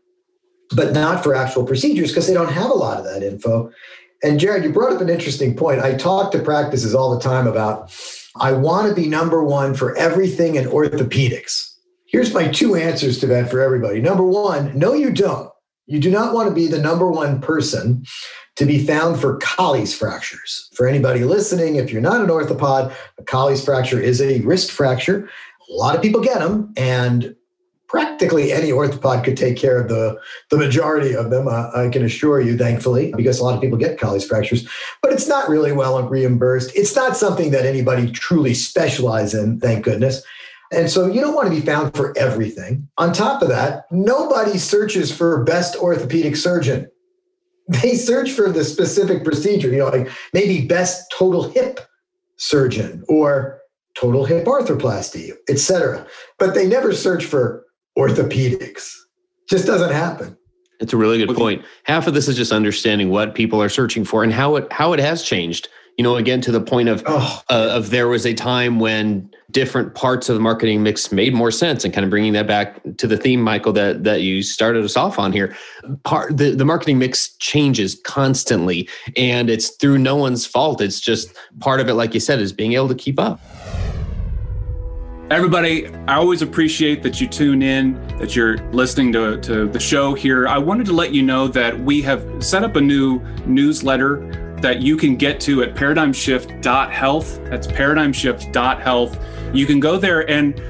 but 0.71 0.92
not 0.92 1.25
for 1.25 1.35
actual 1.35 1.66
procedures 1.66 2.11
because 2.11 2.28
they 2.28 2.35
don't 2.35 2.52
have 2.52 2.71
a 2.71 2.75
lot 2.75 2.99
of 2.99 3.04
that 3.04 3.25
info. 3.25 3.73
And 4.23 4.39
Jared, 4.39 4.65
you 4.65 4.73
brought 4.73 4.93
up 4.93 5.00
an 5.00 5.09
interesting 5.09 5.57
point. 5.57 5.81
I 5.81 5.95
talk 5.95 6.31
to 6.33 6.43
practices 6.43 6.95
all 6.95 7.15
the 7.15 7.23
time 7.23 7.47
about 7.47 7.95
I 8.37 8.53
want 8.53 8.89
to 8.89 8.95
be 8.95 9.09
number 9.09 9.43
one 9.43 9.75
for 9.75 9.97
everything 9.97 10.55
in 10.55 10.67
orthopedics. 10.67 11.75
Here's 12.07 12.35
my 12.35 12.49
two 12.49 12.75
answers 12.75 13.19
to 13.21 13.27
that 13.29 13.50
for 13.50 13.61
everybody. 13.61 14.00
Number 14.00 14.25
one, 14.25 14.77
no, 14.79 14.95
you 14.95 15.11
don't. 15.11 15.50
You 15.87 15.99
do 15.99 16.11
not 16.11 16.35
want 16.35 16.49
to 16.49 16.55
be 16.55 16.67
the 16.67 16.79
number 16.79 17.11
one 17.11 17.41
person 17.41 18.05
to 18.57 18.67
be 18.67 18.85
found 18.85 19.21
for 19.21 19.39
Colles 19.39 19.95
fractures. 19.95 20.69
For 20.75 20.87
anybody 20.87 21.25
listening, 21.25 21.77
if 21.77 21.91
you're 21.91 22.00
not 22.00 22.21
an 22.21 22.29
orthopod, 22.29 22.95
a 23.19 23.23
Colles 23.25 23.65
fracture 23.65 24.00
is 24.00 24.21
a 24.21 24.41
wrist 24.43 24.71
fracture. 24.71 25.29
A 25.69 25.73
lot 25.73 25.97
of 25.97 26.03
people 26.03 26.21
get 26.21 26.41
them, 26.41 26.73
and 26.77 27.35
practically 27.90 28.52
any 28.52 28.68
orthopod 28.68 29.25
could 29.25 29.37
take 29.37 29.56
care 29.56 29.80
of 29.80 29.88
the, 29.88 30.16
the 30.50 30.56
majority 30.56 31.12
of 31.12 31.30
them, 31.30 31.49
uh, 31.49 31.70
I 31.75 31.88
can 31.88 32.04
assure 32.04 32.40
you, 32.40 32.56
thankfully, 32.56 33.12
because 33.16 33.40
a 33.40 33.44
lot 33.44 33.56
of 33.56 33.61
people 33.61 33.76
get 33.76 33.99
Colles 33.99 34.25
fractures, 34.25 34.68
but 35.02 35.12
it's 35.12 35.26
not 35.26 35.49
really 35.49 35.73
well 35.73 36.00
reimbursed. 36.09 36.70
It's 36.76 36.94
not 36.94 37.16
something 37.16 37.50
that 37.50 37.66
anybody 37.66 38.12
truly 38.12 38.54
specializes 38.54 39.42
in, 39.42 39.59
thank 39.59 39.85
goodness. 39.85 40.23
And 40.73 40.88
so 40.88 41.09
you 41.09 41.20
don't 41.20 41.35
want 41.35 41.49
to 41.49 41.54
be 41.54 41.66
found 41.66 41.97
for 41.97 42.16
everything. 42.16 42.88
On 42.97 43.12
top 43.12 43.42
of 43.42 43.49
that, 43.49 43.87
nobody 43.90 44.56
searches 44.56 45.12
for 45.12 45.42
best 45.42 45.75
orthopedic 45.75 46.37
surgeon. 46.37 46.88
They 47.66 47.97
search 47.97 48.30
for 48.30 48.52
the 48.52 48.62
specific 48.62 49.25
procedure, 49.25 49.68
you 49.68 49.78
know, 49.78 49.88
like 49.88 50.09
maybe 50.32 50.64
best 50.64 51.12
total 51.16 51.50
hip 51.50 51.80
surgeon 52.37 53.04
or 53.09 53.61
total 53.97 54.25
hip 54.25 54.44
arthroplasty, 54.44 55.32
etc. 55.49 56.06
But 56.38 56.54
they 56.54 56.68
never 56.68 56.92
search 56.92 57.25
for 57.25 57.60
orthopedics. 57.99 58.94
Just 59.49 59.66
doesn't 59.66 59.92
happen. 59.92 60.37
It's 60.80 60.92
a 60.92 60.97
really 60.97 61.18
good 61.18 61.37
point. 61.37 61.64
Half 61.85 62.06
of 62.06 62.14
this 62.14 62.26
is 62.26 62.37
just 62.37 62.52
understanding 62.52 63.11
what 63.11 63.35
people 63.35 63.62
are 63.62 63.68
searching 63.68 64.04
for 64.04 64.25
and 64.25 64.32
how 64.32 64.56
it 64.56 64.73
how 64.73 64.92
it 64.92 65.00
has 65.00 65.23
changed. 65.23 65.68
You 65.99 66.04
know, 66.04 66.16
again 66.16 66.40
to 66.42 66.52
the 66.52 66.61
point 66.61 66.88
of 66.88 67.02
oh. 67.06 67.42
uh, 67.50 67.68
of 67.73 67.90
there 67.90 68.09
was 68.09 68.25
a 68.25 68.32
time 68.32 68.80
when 68.80 69.30
different 69.50 69.94
parts 69.94 70.28
of 70.28 70.35
the 70.35 70.40
marketing 70.40 70.82
mix 70.82 71.12
made 71.12 71.35
more 71.35 71.50
sense 71.50 71.85
and 71.85 71.92
kind 71.92 72.04
of 72.04 72.11
bringing 72.11 72.32
that 72.32 72.47
back 72.47 72.80
to 72.99 73.06
the 73.06 73.16
theme 73.16 73.40
michael 73.40 73.73
that 73.73 74.04
that 74.04 74.23
you 74.23 74.42
started 74.42 74.85
us 74.85 74.97
off 74.97 75.18
on 75.18 75.32
here 75.32 75.56
part 76.04 76.37
the, 76.37 76.54
the 76.54 76.64
marketing 76.64 76.99
mix 76.99 77.35
changes 77.38 78.00
constantly 78.04 78.88
and 79.16 79.50
it's 79.50 79.70
through 79.70 79.99
no 79.99 80.14
one's 80.16 80.47
fault 80.47 80.80
it's 80.80 81.00
just 81.00 81.37
part 81.59 81.80
of 81.80 81.88
it 81.88 81.94
like 81.94 82.14
you 82.14 82.20
said 82.20 82.38
is 82.38 82.52
being 82.52 82.75
able 82.75 82.88
to 82.88 82.94
keep 82.94 83.18
up 83.18 83.40
Everybody, 85.30 85.87
I 86.08 86.16
always 86.16 86.42
appreciate 86.42 87.04
that 87.04 87.20
you 87.20 87.28
tune 87.28 87.62
in, 87.62 87.94
that 88.18 88.34
you're 88.34 88.58
listening 88.72 89.12
to, 89.12 89.40
to 89.42 89.68
the 89.68 89.78
show 89.78 90.12
here. 90.12 90.49
I 90.49 90.58
wanted 90.58 90.87
to 90.87 90.92
let 90.92 91.14
you 91.14 91.22
know 91.22 91.46
that 91.46 91.78
we 91.78 92.02
have 92.02 92.42
set 92.42 92.64
up 92.64 92.75
a 92.75 92.80
new 92.80 93.20
newsletter 93.46 94.56
that 94.60 94.82
you 94.82 94.96
can 94.96 95.14
get 95.14 95.38
to 95.42 95.62
at 95.62 95.76
paradigmshift.health. 95.76 97.44
That's 97.44 97.68
paradigmshift.health. 97.68 99.25
You 99.54 99.66
can 99.66 99.78
go 99.78 99.99
there 99.99 100.28
and 100.28 100.60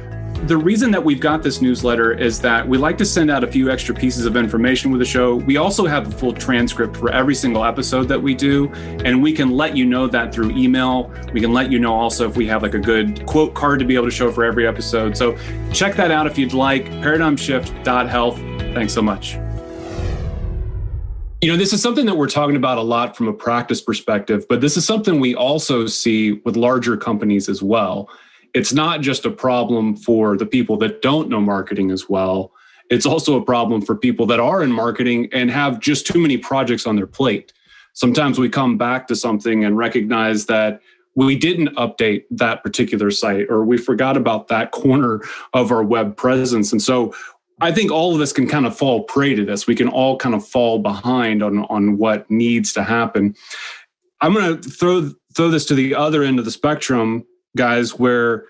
the 0.47 0.57
reason 0.57 0.91
that 0.91 1.05
we've 1.05 1.21
got 1.21 1.43
this 1.43 1.61
newsletter 1.61 2.13
is 2.13 2.41
that 2.41 2.67
we 2.67 2.79
like 2.79 2.97
to 2.99 3.05
send 3.05 3.31
out 3.31 3.45
a 3.45 3.47
few 3.47 3.71
extra 3.71 3.95
pieces 3.95 4.25
of 4.25 4.37
information 4.37 4.91
with 4.91 4.99
the 4.99 5.05
show. 5.05 5.37
We 5.37 5.59
also 5.59 5.87
have 5.87 6.09
a 6.09 6.11
full 6.11 6.33
transcript 6.33 6.97
for 6.97 7.11
every 7.13 7.35
single 7.35 7.65
episode 7.65 8.05
that 8.09 8.21
we 8.21 8.35
do, 8.35 8.69
and 9.05 9.23
we 9.23 9.33
can 9.33 9.51
let 9.51 9.77
you 9.77 9.85
know 9.85 10.07
that 10.07 10.33
through 10.33 10.51
email. 10.57 11.13
We 11.33 11.41
can 11.41 11.53
let 11.53 11.71
you 11.71 11.79
know 11.79 11.93
also 11.93 12.29
if 12.29 12.37
we 12.37 12.47
have 12.47 12.63
like 12.63 12.75
a 12.75 12.79
good 12.79 13.27
quote 13.27 13.55
card 13.55 13.81
to 13.81 13.85
be 13.85 13.95
able 13.95 14.07
to 14.07 14.11
show 14.11 14.33
for 14.33 14.45
every 14.45 14.67
episode. 14.67 15.17
So 15.17 15.37
check 15.73 15.95
that 15.97 16.11
out 16.11 16.27
if 16.27 16.39
you'd 16.39 16.55
like. 16.55 16.87
Paradigmshift.health. 16.87 18.37
Thanks 18.75 18.93
so 18.95 19.03
much. 19.03 19.35
You 21.43 21.51
know, 21.51 21.57
this 21.57 21.73
is 21.73 21.83
something 21.83 22.07
that 22.07 22.17
we're 22.17 22.29
talking 22.29 22.57
about 22.57 22.79
a 22.79 22.83
lot 22.83 23.17
from 23.17 23.29
a 23.29 23.33
practice 23.33 23.81
perspective, 23.81 24.47
but 24.49 24.61
this 24.61 24.77
is 24.77 24.87
something 24.87 25.21
we 25.21 25.35
also 25.35 25.87
see 25.87 26.33
with 26.45 26.57
larger 26.57 26.97
companies 26.97 27.49
as 27.49 27.63
well. 27.63 28.11
It's 28.55 28.73
not 28.73 29.01
just 29.01 29.25
a 29.25 29.31
problem 29.31 29.97
for 29.97 30.37
the 30.37 30.47
people 30.47 30.77
that 30.79 31.03
don't 31.03 31.29
know 31.29 31.41
marketing 31.41 31.91
as 31.91 32.09
well. 32.09 32.53
It's 32.91 33.07
also 33.07 33.37
a 33.41 33.45
problem 33.45 33.83
for 33.83 33.95
people 33.95 34.27
that 34.27 34.41
are 34.41 34.63
in 34.63 34.73
marketing 34.73 35.29
and 35.33 35.51
have 35.51 35.79
just 35.79 36.07
too 36.07 36.19
many 36.21 36.37
projects 36.37 36.87
on 36.87 36.97
their 36.97 37.07
plate. 37.07 37.53
Sometimes 37.93 38.39
we 38.39 38.49
come 38.49 38.77
back 38.77 39.07
to 39.09 39.17
something 39.17 39.65
and 39.65 39.77
recognize 39.77 40.47
that 40.47 40.81
we 41.15 41.37
didn't 41.37 41.69
update 41.77 42.25
that 42.31 42.63
particular 42.63 43.11
site 43.11 43.47
or 43.49 43.65
we 43.65 43.77
forgot 43.77 44.17
about 44.17 44.49
that 44.49 44.71
corner 44.73 45.21
of 45.55 45.71
our 45.71 45.83
web 45.83 46.17
presence. 46.17 46.73
And 46.73 46.83
so 46.83 47.15
I 47.61 47.73
think 47.73 47.91
all 47.91 48.15
of 48.15 48.21
us 48.21 48.33
can 48.33 48.49
kind 48.49 48.67
of 48.67 48.77
fall 48.77 49.05
prey 49.05 49.35
to 49.35 49.45
this. 49.45 49.67
We 49.67 49.75
can 49.75 49.89
all 49.89 50.17
kind 50.17 50.35
of 50.35 50.47
fall 50.47 50.79
behind 50.79 51.43
on 51.43 51.65
on 51.67 51.99
what 51.99 52.31
needs 52.31 52.73
to 52.75 52.83
happen. 52.83 53.35
I'm 54.21 54.35
going 54.35 54.61
to 54.61 54.69
throw 54.69 55.11
throw 55.37 55.51
this 55.51 55.67
to 55.67 55.75
the 55.75 55.95
other 55.95 56.23
end 56.23 56.39
of 56.39 56.45
the 56.45 56.51
spectrum, 56.51 57.27
guys, 57.57 57.99
where 57.99 58.45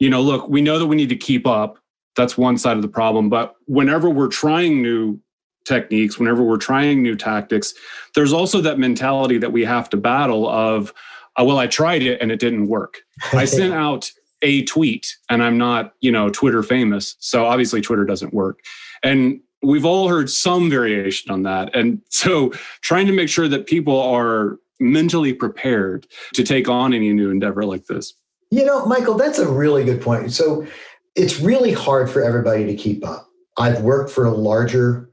you 0.00 0.10
know, 0.10 0.20
look, 0.20 0.48
we 0.48 0.60
know 0.60 0.78
that 0.78 0.86
we 0.86 0.96
need 0.96 1.08
to 1.08 1.16
keep 1.16 1.46
up. 1.46 1.78
That's 2.16 2.36
one 2.36 2.58
side 2.58 2.76
of 2.76 2.82
the 2.82 2.88
problem, 2.88 3.28
but 3.28 3.56
whenever 3.66 4.08
we're 4.08 4.28
trying 4.28 4.82
new 4.82 5.20
techniques, 5.64 6.18
whenever 6.18 6.42
we're 6.42 6.56
trying 6.56 7.02
new 7.02 7.16
tactics, 7.16 7.74
there's 8.14 8.32
also 8.32 8.60
that 8.60 8.78
mentality 8.78 9.38
that 9.38 9.52
we 9.52 9.64
have 9.64 9.88
to 9.90 9.96
battle 9.96 10.48
of, 10.48 10.92
uh, 11.38 11.44
well, 11.44 11.58
I 11.58 11.66
tried 11.66 12.02
it 12.02 12.20
and 12.20 12.30
it 12.30 12.38
didn't 12.38 12.68
work. 12.68 12.98
I 13.32 13.44
sent 13.46 13.72
out 13.72 14.10
a 14.42 14.62
tweet 14.64 15.16
and 15.30 15.42
I'm 15.42 15.58
not, 15.58 15.94
you 16.00 16.12
know, 16.12 16.28
Twitter 16.28 16.62
famous. 16.62 17.16
So 17.18 17.46
obviously 17.46 17.80
Twitter 17.80 18.04
doesn't 18.04 18.34
work. 18.34 18.60
And 19.02 19.40
we've 19.62 19.86
all 19.86 20.08
heard 20.08 20.30
some 20.30 20.68
variation 20.68 21.30
on 21.30 21.42
that. 21.44 21.74
And 21.74 22.00
so 22.10 22.50
trying 22.82 23.06
to 23.06 23.12
make 23.12 23.28
sure 23.28 23.48
that 23.48 23.66
people 23.66 24.00
are 24.00 24.58
mentally 24.80 25.32
prepared 25.32 26.06
to 26.34 26.44
take 26.44 26.68
on 26.68 26.92
any 26.92 27.12
new 27.12 27.30
endeavor 27.30 27.64
like 27.64 27.86
this. 27.86 28.14
You 28.50 28.64
know, 28.64 28.86
Michael, 28.86 29.14
that's 29.14 29.38
a 29.38 29.48
really 29.48 29.84
good 29.84 30.00
point. 30.00 30.32
So 30.32 30.66
it's 31.14 31.40
really 31.40 31.72
hard 31.72 32.10
for 32.10 32.22
everybody 32.22 32.64
to 32.66 32.74
keep 32.74 33.06
up. 33.06 33.28
I've 33.58 33.82
worked 33.82 34.10
for 34.10 34.28
larger 34.30 35.08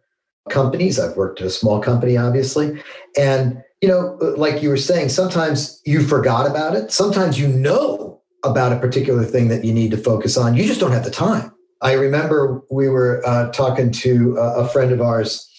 companies, 0.49 0.99
I've 0.99 1.15
worked 1.15 1.41
at 1.41 1.47
a 1.47 1.51
small 1.51 1.79
company, 1.79 2.17
obviously. 2.17 2.81
And, 3.17 3.61
you 3.81 3.87
know, 3.87 4.17
like 4.37 4.61
you 4.61 4.69
were 4.69 4.77
saying, 4.77 5.09
sometimes 5.09 5.79
you 5.85 6.01
forgot 6.01 6.49
about 6.49 6.75
it. 6.75 6.91
Sometimes 6.91 7.39
you 7.39 7.47
know 7.47 8.21
about 8.43 8.73
a 8.73 8.79
particular 8.79 9.23
thing 9.23 9.49
that 9.49 9.63
you 9.63 9.73
need 9.73 9.91
to 9.91 9.97
focus 9.97 10.37
on. 10.37 10.55
You 10.55 10.65
just 10.65 10.79
don't 10.79 10.91
have 10.91 11.03
the 11.03 11.11
time. 11.11 11.53
I 11.81 11.93
remember 11.93 12.61
we 12.69 12.89
were 12.89 13.21
uh, 13.25 13.51
talking 13.51 13.91
to 13.91 14.37
a, 14.37 14.63
a, 14.63 14.67
friend 14.67 14.91
of 14.91 15.01
ours, 15.01 15.50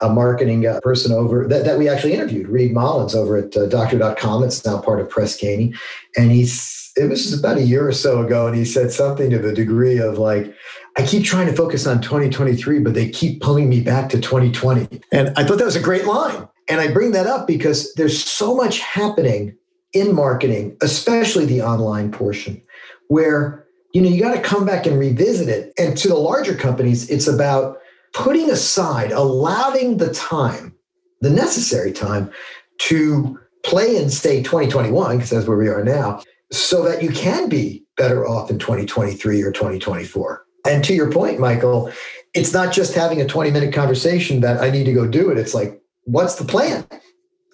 a 0.00 0.08
marketing 0.10 0.66
uh, 0.66 0.80
person 0.82 1.12
over 1.12 1.46
that, 1.48 1.64
that 1.64 1.78
we 1.78 1.88
actually 1.88 2.12
interviewed, 2.12 2.48
Reed 2.48 2.72
Mullins 2.72 3.14
over 3.14 3.36
at 3.36 3.56
uh, 3.56 3.66
doctor.com. 3.66 4.44
It's 4.44 4.64
now 4.64 4.80
part 4.80 5.00
of 5.00 5.08
Press 5.08 5.40
Ganey. 5.40 5.74
And 6.16 6.30
he's, 6.30 6.92
it 6.96 7.08
was 7.08 7.32
about 7.38 7.56
a 7.56 7.62
year 7.62 7.88
or 7.88 7.92
so 7.92 8.24
ago. 8.24 8.46
And 8.46 8.54
he 8.54 8.64
said 8.64 8.90
something 8.90 9.30
to 9.30 9.38
the 9.38 9.54
degree 9.54 9.98
of 9.98 10.18
like, 10.18 10.54
I 10.98 11.02
keep 11.02 11.24
trying 11.24 11.46
to 11.46 11.52
focus 11.52 11.86
on 11.86 12.00
2023, 12.00 12.80
but 12.80 12.94
they 12.94 13.08
keep 13.08 13.40
pulling 13.40 13.68
me 13.68 13.80
back 13.80 14.08
to 14.10 14.20
2020. 14.20 15.00
And 15.12 15.32
I 15.36 15.44
thought 15.44 15.58
that 15.58 15.64
was 15.64 15.76
a 15.76 15.82
great 15.82 16.04
line. 16.06 16.46
And 16.68 16.80
I 16.80 16.92
bring 16.92 17.12
that 17.12 17.26
up 17.26 17.46
because 17.46 17.92
there's 17.94 18.22
so 18.22 18.54
much 18.54 18.80
happening 18.80 19.56
in 19.92 20.14
marketing, 20.14 20.76
especially 20.82 21.46
the 21.46 21.62
online 21.62 22.10
portion, 22.10 22.60
where 23.08 23.64
you 23.92 24.02
know 24.02 24.08
you 24.08 24.20
got 24.20 24.34
to 24.34 24.40
come 24.40 24.66
back 24.66 24.84
and 24.84 24.98
revisit 24.98 25.48
it. 25.48 25.72
And 25.78 25.96
to 25.98 26.08
the 26.08 26.16
larger 26.16 26.54
companies, 26.54 27.08
it's 27.08 27.28
about 27.28 27.78
putting 28.16 28.50
aside, 28.50 29.12
allowing 29.12 29.98
the 29.98 30.12
time, 30.14 30.74
the 31.20 31.28
necessary 31.28 31.92
time 31.92 32.30
to 32.78 33.38
play 33.62 33.94
in 33.94 34.08
say 34.08 34.42
2021, 34.42 35.16
because 35.16 35.28
that's 35.28 35.46
where 35.46 35.58
we 35.58 35.68
are 35.68 35.84
now, 35.84 36.22
so 36.50 36.82
that 36.82 37.02
you 37.02 37.10
can 37.10 37.50
be 37.50 37.84
better 37.98 38.26
off 38.26 38.50
in 38.50 38.58
2023 38.58 39.42
or 39.42 39.52
2024. 39.52 40.46
And 40.66 40.82
to 40.84 40.94
your 40.94 41.12
point, 41.12 41.38
Michael, 41.38 41.92
it's 42.32 42.54
not 42.54 42.72
just 42.72 42.94
having 42.94 43.20
a 43.20 43.26
20 43.26 43.50
minute 43.50 43.74
conversation 43.74 44.40
that 44.40 44.62
I 44.62 44.70
need 44.70 44.84
to 44.84 44.94
go 44.94 45.06
do 45.06 45.30
it. 45.30 45.36
It's 45.36 45.54
like, 45.54 45.78
what's 46.04 46.36
the 46.36 46.44
plan? 46.46 46.86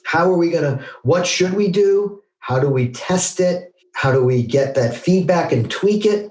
How 0.05 0.31
are 0.31 0.39
we 0.39 0.51
going 0.51 0.79
to, 0.79 0.85
what 1.03 1.27
should 1.27 1.55
we 1.55 1.73
do? 1.73 2.21
How 2.39 2.61
do 2.61 2.69
we 2.71 2.93
test 2.93 3.41
it? 3.41 3.73
How 3.95 4.13
do 4.13 4.25
we 4.25 4.45
get 4.45 4.77
that 4.77 4.95
feedback 4.95 5.51
and 5.51 5.69
tweak 5.69 6.07
it? 6.07 6.31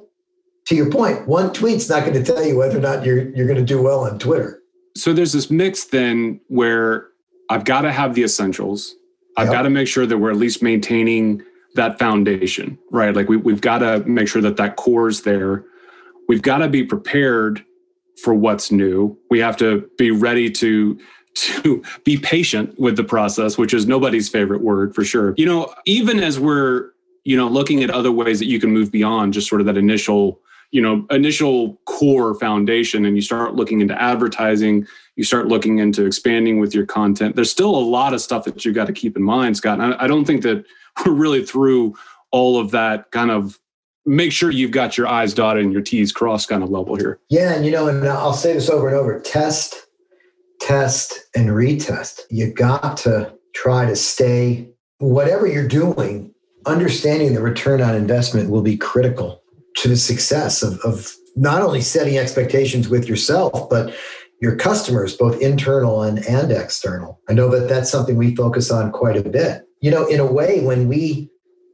To 0.68 0.76
your 0.76 0.92
point, 0.92 1.28
one 1.28 1.52
tweet's 1.54 1.90
not 1.90 2.02
going 2.02 2.14
to 2.14 2.24
tell 2.24 2.44
you 2.44 2.58
whether 2.58 2.78
or 2.78 2.82
not 2.82 3.04
you're 3.06 3.30
you're 3.30 3.48
going 3.48 3.60
to 3.60 3.66
do 3.66 3.82
well 3.82 4.02
on 4.02 4.20
Twitter. 4.20 4.62
So 4.96 5.14
there's 5.14 5.34
this 5.34 5.50
mix 5.50 5.86
then 5.86 6.40
where 6.48 7.08
I've 7.50 7.66
got 7.66 7.82
to 7.82 7.92
have 7.92 8.16
the 8.16 8.24
essentials. 8.24 8.96
I've 9.38 9.48
yep. 9.48 9.54
got 9.54 9.62
to 9.64 9.70
make 9.70 9.88
sure 9.88 10.06
that 10.06 10.18
we're 10.18 10.32
at 10.32 10.38
least 10.38 10.62
maintaining 10.62 11.42
that 11.76 11.98
foundation, 11.98 12.78
right? 12.92 13.16
Like 13.16 13.30
we, 13.30 13.38
we've 13.38 13.62
got 13.62 13.80
to 13.80 14.00
make 14.06 14.28
sure 14.28 14.42
that 14.42 14.58
that 14.58 14.76
core 14.76 15.08
is 15.08 15.24
there. 15.24 15.64
We've 16.28 16.42
got 16.42 16.58
to 16.60 16.68
be 16.68 16.84
prepared 16.84 17.64
for 18.22 18.34
what's 18.34 18.72
new. 18.72 19.18
We 19.30 19.40
have 19.40 19.58
to 19.58 19.90
be 19.98 20.12
ready 20.12 20.50
to 20.52 21.00
to 21.34 21.84
be 22.04 22.18
patient 22.18 22.78
with 22.80 22.96
the 22.96 23.04
process, 23.04 23.58
which 23.58 23.74
is 23.74 23.88
nobody's 23.88 24.30
favorite 24.30 24.62
word 24.62 24.94
for 24.94 25.04
sure. 25.04 25.34
You 25.38 25.46
know, 25.46 25.74
even 25.86 26.20
as 26.20 26.40
we're, 26.40 26.92
you 27.24 27.38
know, 27.38 27.48
looking 27.48 27.84
at 27.84 27.90
other 27.90 28.12
ways 28.12 28.40
that 28.40 28.48
you 28.48 28.60
can 28.60 28.72
move 28.72 28.92
beyond 28.92 29.34
just 29.34 29.48
sort 29.48 29.62
of 29.62 29.68
that 29.68 29.78
initial, 29.78 30.40
you 30.72 30.82
know, 30.82 31.06
initial 31.12 31.80
core 31.86 32.34
foundation 32.36 33.06
and 33.06 33.16
you 33.16 33.22
start 33.22 33.56
looking 33.56 33.82
into 33.82 34.00
advertising, 34.02 34.88
you 35.16 35.24
start 35.24 35.48
looking 35.48 35.80
into 35.80 36.06
expanding 36.06 36.60
with 36.60 36.74
your 36.74 36.86
content. 36.86 37.36
There's 37.36 37.52
still 37.52 37.76
a 37.76 37.78
lot 37.80 38.14
of 38.14 38.22
stuff 38.22 38.46
that 38.46 38.64
you've 38.64 38.76
got 38.76 38.88
to 38.88 38.94
keep 38.94 39.18
in 39.18 39.24
mind, 39.24 39.58
Scott. 39.58 39.80
And 39.80 39.94
I, 39.94 40.06
I 40.06 40.08
don't 40.08 40.26
think 40.26 40.44
that 40.44 40.66
we're 41.06 41.14
really 41.14 41.46
through 41.46 41.96
all 42.32 42.60
of 42.60 42.72
that 42.72 43.12
kind 43.12 43.30
of 43.30 43.60
make 44.06 44.32
sure 44.32 44.50
you've 44.50 44.72
got 44.72 44.98
your 44.98 45.08
I's 45.08 45.34
dotted 45.34 45.64
and 45.64 45.74
your 45.74 45.82
T's 45.82 46.12
crossed 46.12 46.50
kind 46.50 46.64
of 46.64 46.70
level 46.70 46.96
here. 46.96 47.20
Yeah. 47.30 47.54
And, 47.54 47.66
you 47.66 47.72
know, 47.72 47.88
and 47.88 48.08
I'll 48.08 48.34
say 48.34 48.54
this 48.54 48.70
over 48.70 48.88
and 48.88 48.96
over 48.96 49.20
test 49.20 49.88
test 50.62 51.26
and 51.36 51.50
retest. 51.50 52.22
You 52.30 52.54
got 52.54 52.96
to 52.98 53.34
try 53.54 53.86
to 53.86 53.96
stay, 53.96 54.70
whatever 55.00 55.48
you're 55.48 55.68
doing, 55.68 56.34
understanding 56.66 57.34
the 57.34 57.42
return 57.42 57.82
on 57.82 57.96
investment 57.96 58.50
will 58.50 58.62
be 58.62 58.78
critical 58.78 59.41
to 59.78 59.88
the 59.88 59.98
success 59.98 60.64
of, 60.64 60.80
of 60.80 61.14
not 61.36 61.62
only 61.62 61.82
setting 61.82 62.18
expectations 62.18 62.90
with 62.90 63.08
yourself, 63.08 63.70
but 63.70 63.96
your 64.42 64.56
customers, 64.56 65.16
both 65.16 65.40
internal 65.40 66.02
and, 66.02 66.26
and 66.26 66.52
external. 66.52 67.22
I 67.30 67.34
know 67.34 67.50
that 67.50 67.70
that's 67.70 67.92
something 67.92 68.18
we 68.18 68.36
focus 68.36 68.72
on 68.72 68.92
quite 68.92 69.16
a 69.16 69.30
bit. 69.30 69.64
You 69.82 69.92
know, 69.92 70.06
in 70.08 70.20
a 70.20 70.26
way, 70.26 70.62
when 70.62 70.88
we 70.88 71.30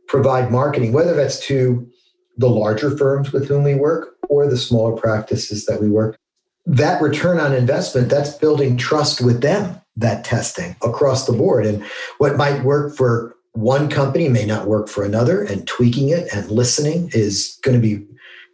provide 0.08 0.51
marketing, 0.51 0.94
whether 0.94 1.16
that's 1.16 1.39
to 1.48 1.89
the 2.38 2.50
larger 2.50 2.96
firms 2.96 3.32
with 3.32 3.48
whom 3.48 3.63
we 3.63 3.75
work 3.75 4.16
or 4.30 4.48
the 4.48 4.58
smaller 4.58 4.96
practices 4.96 5.66
that 5.66 5.82
we 5.82 5.89
work, 5.89 6.18
that 6.66 7.01
return 7.01 7.39
on 7.39 7.54
investment, 7.54 8.10
that's 8.10 8.34
building 8.34 8.77
trust 8.77 9.22
with 9.22 9.42
them, 9.42 9.82
that 9.96 10.25
testing 10.25 10.75
across 10.84 11.25
the 11.25 11.34
board. 11.34 11.66
And 11.66 11.84
what 12.18 12.36
might 12.36 12.63
work 12.63 12.96
for 12.96 13.37
one 13.58 13.90
company 13.90 14.30
may 14.30 14.46
not 14.46 14.68
work 14.68 14.88
for 14.88 15.04
another, 15.04 15.42
and 15.42 15.66
tweaking 15.66 16.10
it 16.10 16.28
and 16.32 16.52
listening 16.52 17.10
is 17.14 17.58
going 17.64 17.76
to 17.76 17.82
be 17.82 18.06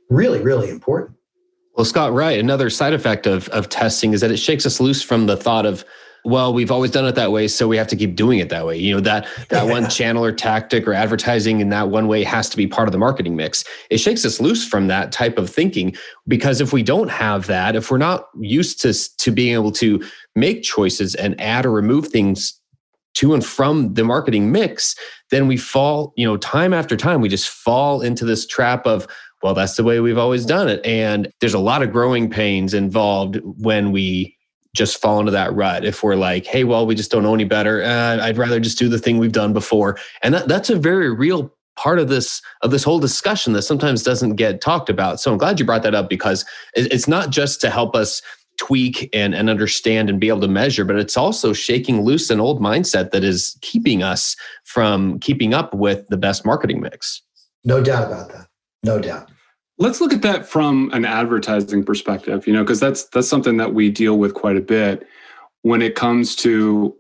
really, 0.09 0.39
really 0.39 0.69
important. 0.69 1.17
Well, 1.75 1.83
Scott, 1.83 2.13
right. 2.13 2.39
Another 2.39 2.69
side 2.69 2.93
effect 2.93 3.27
of, 3.27 3.49
of 3.49 3.67
testing 3.67 4.13
is 4.13 4.21
that 4.21 4.31
it 4.31 4.37
shakes 4.37 4.65
us 4.65 4.79
loose 4.79 5.01
from 5.03 5.25
the 5.25 5.35
thought 5.35 5.65
of 5.65 5.83
well, 6.25 6.53
we've 6.53 6.71
always 6.71 6.89
done 6.89 7.05
it 7.05 7.15
that 7.15 7.33
way, 7.33 7.49
so 7.49 7.67
we 7.67 7.75
have 7.75 7.87
to 7.87 7.97
keep 7.97 8.15
doing 8.15 8.39
it 8.39 8.47
that 8.47 8.65
way. 8.65 8.77
You 8.77 8.95
know, 8.95 9.01
that 9.01 9.27
that 9.49 9.67
one 9.67 9.89
channel 9.89 10.23
or 10.23 10.31
tactic 10.31 10.87
or 10.87 10.93
advertising 10.93 11.59
in 11.59 11.67
that 11.69 11.89
one 11.89 12.07
way 12.07 12.23
has 12.23 12.47
to 12.51 12.55
be 12.55 12.65
part 12.65 12.87
of 12.87 12.93
the 12.93 12.97
marketing 12.97 13.35
mix. 13.35 13.65
It 13.89 13.97
shakes 13.97 14.23
us 14.23 14.39
loose 14.39 14.65
from 14.65 14.87
that 14.87 15.11
type 15.11 15.37
of 15.37 15.49
thinking 15.49 15.97
because 16.25 16.61
if 16.61 16.71
we 16.71 16.81
don't 16.81 17.09
have 17.09 17.47
that, 17.47 17.75
if 17.75 17.91
we're 17.91 17.97
not 17.97 18.29
used 18.39 18.79
to 18.83 18.93
to 18.93 19.31
being 19.31 19.53
able 19.53 19.73
to 19.73 20.01
make 20.33 20.63
choices 20.63 21.13
and 21.13 21.39
add 21.41 21.65
or 21.65 21.71
remove 21.71 22.07
things 22.07 22.57
to 23.15 23.33
and 23.33 23.45
from 23.45 23.93
the 23.93 24.03
marketing 24.03 24.51
mix, 24.51 24.95
then 25.31 25.47
we 25.47 25.57
fall, 25.57 26.13
you 26.15 26.25
know, 26.25 26.37
time 26.37 26.73
after 26.73 26.95
time, 26.95 27.21
we 27.21 27.29
just 27.29 27.49
fall 27.49 28.01
into 28.01 28.25
this 28.25 28.45
trap 28.45 28.85
of, 28.85 29.07
well, 29.41 29.53
that's 29.53 29.75
the 29.75 29.83
way 29.83 29.99
we've 29.99 30.17
always 30.17 30.45
done 30.45 30.69
it. 30.69 30.83
And 30.85 31.31
there's 31.39 31.53
a 31.53 31.59
lot 31.59 31.83
of 31.83 31.91
growing 31.91 32.29
pains 32.29 32.73
involved 32.73 33.39
when 33.43 33.91
we 33.91 34.37
just 34.75 34.99
fall 35.01 35.19
into 35.19 35.31
that 35.31 35.53
rut. 35.53 35.85
If 35.85 36.01
we're 36.01 36.15
like, 36.15 36.45
hey, 36.45 36.63
well, 36.63 36.85
we 36.85 36.95
just 36.95 37.11
don't 37.11 37.23
know 37.23 37.33
any 37.33 37.43
better. 37.43 37.83
Uh, 37.83 38.19
I'd 38.21 38.37
rather 38.37 38.59
just 38.59 38.79
do 38.79 38.89
the 38.89 38.97
thing 38.97 39.17
we've 39.17 39.31
done 39.31 39.53
before. 39.53 39.99
And 40.23 40.33
that, 40.33 40.47
that's 40.47 40.69
a 40.69 40.75
very 40.75 41.13
real 41.13 41.53
part 41.75 41.99
of 41.99 42.07
this 42.07 42.41
of 42.61 42.71
this 42.71 42.83
whole 42.83 42.99
discussion 42.99 43.53
that 43.53 43.63
sometimes 43.63 44.03
doesn't 44.03 44.35
get 44.35 44.61
talked 44.61 44.89
about. 44.89 45.19
So 45.19 45.31
I'm 45.31 45.37
glad 45.37 45.59
you 45.59 45.65
brought 45.65 45.83
that 45.83 45.95
up 45.95 46.09
because 46.09 46.45
it's 46.75 47.07
not 47.07 47.29
just 47.31 47.61
to 47.61 47.69
help 47.69 47.95
us 47.95 48.21
tweak 48.57 49.09
and, 49.13 49.33
and 49.33 49.49
understand 49.49 50.09
and 50.09 50.19
be 50.19 50.27
able 50.27 50.41
to 50.41 50.47
measure, 50.47 50.85
but 50.85 50.97
it's 50.97 51.17
also 51.17 51.53
shaking 51.53 52.01
loose 52.01 52.29
an 52.29 52.39
old 52.39 52.61
mindset 52.61 53.11
that 53.11 53.23
is 53.23 53.57
keeping 53.61 54.03
us 54.03 54.35
from 54.63 55.19
keeping 55.19 55.53
up 55.53 55.73
with 55.73 56.07
the 56.09 56.17
best 56.17 56.45
marketing 56.45 56.81
mix. 56.81 57.21
No 57.63 57.83
doubt 57.83 58.07
about 58.07 58.29
that. 58.29 58.47
No 58.83 58.99
doubt. 58.99 59.29
Let's 59.79 60.01
look 60.01 60.13
at 60.13 60.21
that 60.21 60.45
from 60.45 60.91
an 60.93 61.03
advertising 61.03 61.83
perspective, 61.83 62.45
you 62.45 62.53
know, 62.53 62.63
because 62.63 62.79
that's 62.79 63.05
that's 63.09 63.27
something 63.27 63.57
that 63.57 63.73
we 63.73 63.89
deal 63.89 64.17
with 64.17 64.33
quite 64.33 64.55
a 64.55 64.61
bit 64.61 65.07
when 65.63 65.81
it 65.81 65.95
comes 65.95 66.35
to 66.37 66.95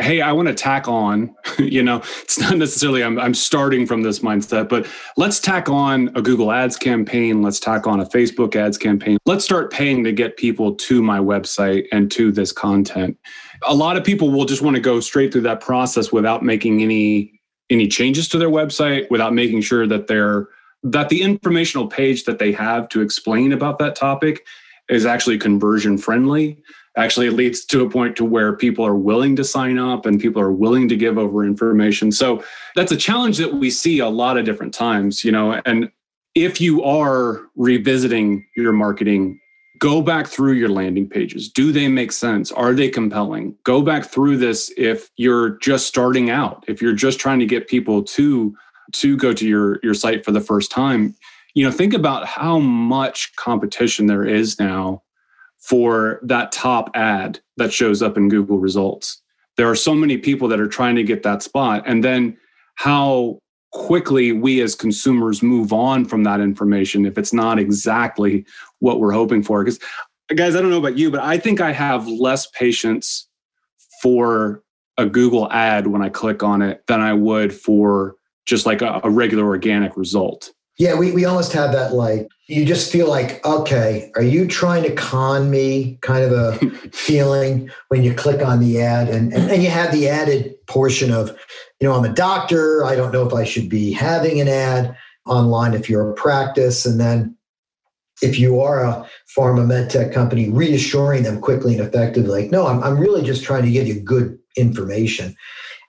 hey, 0.00 0.20
I 0.20 0.32
want 0.32 0.48
to 0.48 0.54
tack 0.54 0.88
on, 0.88 1.34
you 1.58 1.82
know, 1.82 2.02
it's 2.22 2.38
not 2.38 2.56
necessarily 2.56 3.02
I'm, 3.02 3.18
I'm 3.18 3.34
starting 3.34 3.86
from 3.86 4.02
this 4.02 4.20
mindset, 4.20 4.68
but 4.68 4.86
let's 5.16 5.40
tack 5.40 5.68
on 5.68 6.10
a 6.14 6.22
Google 6.22 6.52
Ads 6.52 6.76
campaign. 6.76 7.42
Let's 7.42 7.60
tack 7.60 7.86
on 7.86 8.00
a 8.00 8.04
Facebook 8.04 8.56
ads 8.56 8.76
campaign. 8.76 9.18
Let's 9.26 9.44
start 9.44 9.72
paying 9.72 10.04
to 10.04 10.12
get 10.12 10.36
people 10.36 10.74
to 10.74 11.02
my 11.02 11.18
website 11.18 11.86
and 11.92 12.10
to 12.12 12.30
this 12.30 12.52
content. 12.52 13.16
A 13.66 13.74
lot 13.74 13.96
of 13.96 14.04
people 14.04 14.30
will 14.30 14.44
just 14.44 14.62
want 14.62 14.76
to 14.76 14.82
go 14.82 15.00
straight 15.00 15.32
through 15.32 15.42
that 15.42 15.60
process 15.60 16.12
without 16.12 16.42
making 16.42 16.82
any 16.82 17.32
any 17.68 17.88
changes 17.88 18.28
to 18.28 18.38
their 18.38 18.50
website, 18.50 19.10
without 19.10 19.34
making 19.34 19.60
sure 19.60 19.86
that 19.88 20.06
they're 20.06 20.48
that 20.84 21.08
the 21.08 21.22
informational 21.22 21.88
page 21.88 22.24
that 22.24 22.38
they 22.38 22.52
have 22.52 22.88
to 22.90 23.00
explain 23.00 23.52
about 23.52 23.78
that 23.78 23.96
topic 23.96 24.46
is 24.88 25.04
actually 25.04 25.36
conversion 25.36 25.98
friendly 25.98 26.62
actually 26.96 27.26
it 27.26 27.32
leads 27.32 27.64
to 27.66 27.84
a 27.84 27.90
point 27.90 28.16
to 28.16 28.24
where 28.24 28.56
people 28.56 28.84
are 28.86 28.96
willing 28.96 29.36
to 29.36 29.44
sign 29.44 29.78
up 29.78 30.06
and 30.06 30.20
people 30.20 30.40
are 30.40 30.52
willing 30.52 30.88
to 30.88 30.96
give 30.96 31.18
over 31.18 31.44
information. 31.44 32.10
So 32.10 32.42
that's 32.74 32.92
a 32.92 32.96
challenge 32.96 33.38
that 33.38 33.54
we 33.54 33.70
see 33.70 33.98
a 33.98 34.08
lot 34.08 34.38
of 34.38 34.44
different 34.44 34.74
times 34.74 35.24
you 35.24 35.32
know 35.32 35.60
and 35.64 35.90
if 36.34 36.60
you 36.60 36.82
are 36.82 37.42
revisiting 37.56 38.44
your 38.56 38.72
marketing 38.72 39.40
go 39.78 40.00
back 40.00 40.26
through 40.26 40.52
your 40.52 40.68
landing 40.68 41.08
pages. 41.08 41.48
Do 41.48 41.72
they 41.72 41.88
make 41.88 42.12
sense? 42.12 42.50
Are 42.52 42.72
they 42.72 42.88
compelling? 42.88 43.54
Go 43.64 43.82
back 43.82 44.06
through 44.06 44.38
this 44.38 44.72
if 44.76 45.10
you're 45.16 45.58
just 45.58 45.86
starting 45.86 46.30
out 46.30 46.64
if 46.68 46.80
you're 46.80 46.94
just 46.94 47.20
trying 47.20 47.38
to 47.40 47.46
get 47.46 47.68
people 47.68 48.02
to 48.02 48.56
to 48.92 49.16
go 49.16 49.32
to 49.32 49.46
your 49.46 49.78
your 49.82 49.94
site 49.94 50.24
for 50.24 50.32
the 50.32 50.40
first 50.40 50.70
time. 50.70 51.14
You 51.54 51.64
know 51.64 51.72
think 51.72 51.94
about 51.94 52.26
how 52.26 52.58
much 52.58 53.34
competition 53.36 54.06
there 54.06 54.24
is 54.24 54.58
now 54.58 55.02
for 55.68 56.20
that 56.22 56.52
top 56.52 56.90
ad 56.94 57.40
that 57.56 57.72
shows 57.72 58.02
up 58.02 58.16
in 58.16 58.28
Google 58.28 58.58
results. 58.58 59.20
There 59.56 59.68
are 59.68 59.74
so 59.74 59.94
many 59.94 60.16
people 60.16 60.48
that 60.48 60.60
are 60.60 60.68
trying 60.68 60.94
to 60.96 61.02
get 61.02 61.22
that 61.24 61.42
spot. 61.42 61.82
And 61.86 62.04
then 62.04 62.36
how 62.76 63.38
quickly 63.72 64.32
we 64.32 64.60
as 64.60 64.74
consumers 64.74 65.42
move 65.42 65.72
on 65.72 66.04
from 66.04 66.22
that 66.24 66.40
information 66.40 67.04
if 67.04 67.18
it's 67.18 67.32
not 67.32 67.58
exactly 67.58 68.46
what 68.78 69.00
we're 69.00 69.12
hoping 69.12 69.42
for. 69.42 69.64
Because, 69.64 69.80
guys, 70.34 70.54
I 70.54 70.60
don't 70.60 70.70
know 70.70 70.78
about 70.78 70.98
you, 70.98 71.10
but 71.10 71.20
I 71.20 71.36
think 71.36 71.60
I 71.60 71.72
have 71.72 72.06
less 72.06 72.46
patience 72.48 73.26
for 74.02 74.62
a 74.98 75.06
Google 75.06 75.50
ad 75.50 75.88
when 75.88 76.00
I 76.02 76.10
click 76.10 76.42
on 76.42 76.62
it 76.62 76.82
than 76.86 77.00
I 77.00 77.12
would 77.12 77.52
for 77.52 78.14
just 78.46 78.66
like 78.66 78.82
a, 78.82 79.00
a 79.02 79.10
regular 79.10 79.44
organic 79.44 79.96
result. 79.96 80.52
Yeah, 80.78 80.94
we, 80.98 81.12
we 81.12 81.24
almost 81.24 81.52
have 81.52 81.72
that 81.72 81.94
like, 81.94 82.28
you 82.48 82.64
just 82.64 82.92
feel 82.92 83.08
like, 83.08 83.44
okay, 83.44 84.12
are 84.14 84.22
you 84.22 84.46
trying 84.46 84.82
to 84.82 84.94
con 84.94 85.50
me 85.50 85.98
kind 86.02 86.24
of 86.24 86.32
a 86.32 86.70
feeling 86.92 87.70
when 87.88 88.02
you 88.02 88.14
click 88.14 88.42
on 88.42 88.60
the 88.60 88.80
ad? 88.80 89.08
And, 89.08 89.32
and, 89.32 89.50
and 89.50 89.62
you 89.62 89.70
have 89.70 89.90
the 89.90 90.08
added 90.08 90.54
portion 90.66 91.12
of, 91.12 91.30
you 91.80 91.88
know, 91.88 91.94
I'm 91.94 92.04
a 92.04 92.12
doctor. 92.12 92.84
I 92.84 92.94
don't 92.94 93.12
know 93.12 93.26
if 93.26 93.32
I 93.32 93.44
should 93.44 93.68
be 93.68 93.92
having 93.92 94.40
an 94.40 94.48
ad 94.48 94.96
online 95.26 95.74
if 95.74 95.88
you're 95.88 96.10
a 96.10 96.14
practice. 96.14 96.84
And 96.84 97.00
then 97.00 97.36
if 98.22 98.38
you 98.38 98.60
are 98.60 98.84
a 98.84 99.08
pharma 99.36 99.66
med 99.66 99.90
tech 99.90 100.12
company, 100.12 100.48
reassuring 100.50 101.22
them 101.22 101.40
quickly 101.40 101.76
and 101.76 101.86
effectively, 101.86 102.42
like, 102.42 102.50
no, 102.50 102.66
I'm, 102.66 102.82
I'm 102.82 102.98
really 102.98 103.22
just 103.22 103.44
trying 103.44 103.64
to 103.64 103.70
give 103.70 103.86
you 103.86 104.00
good 104.00 104.38
information. 104.56 105.34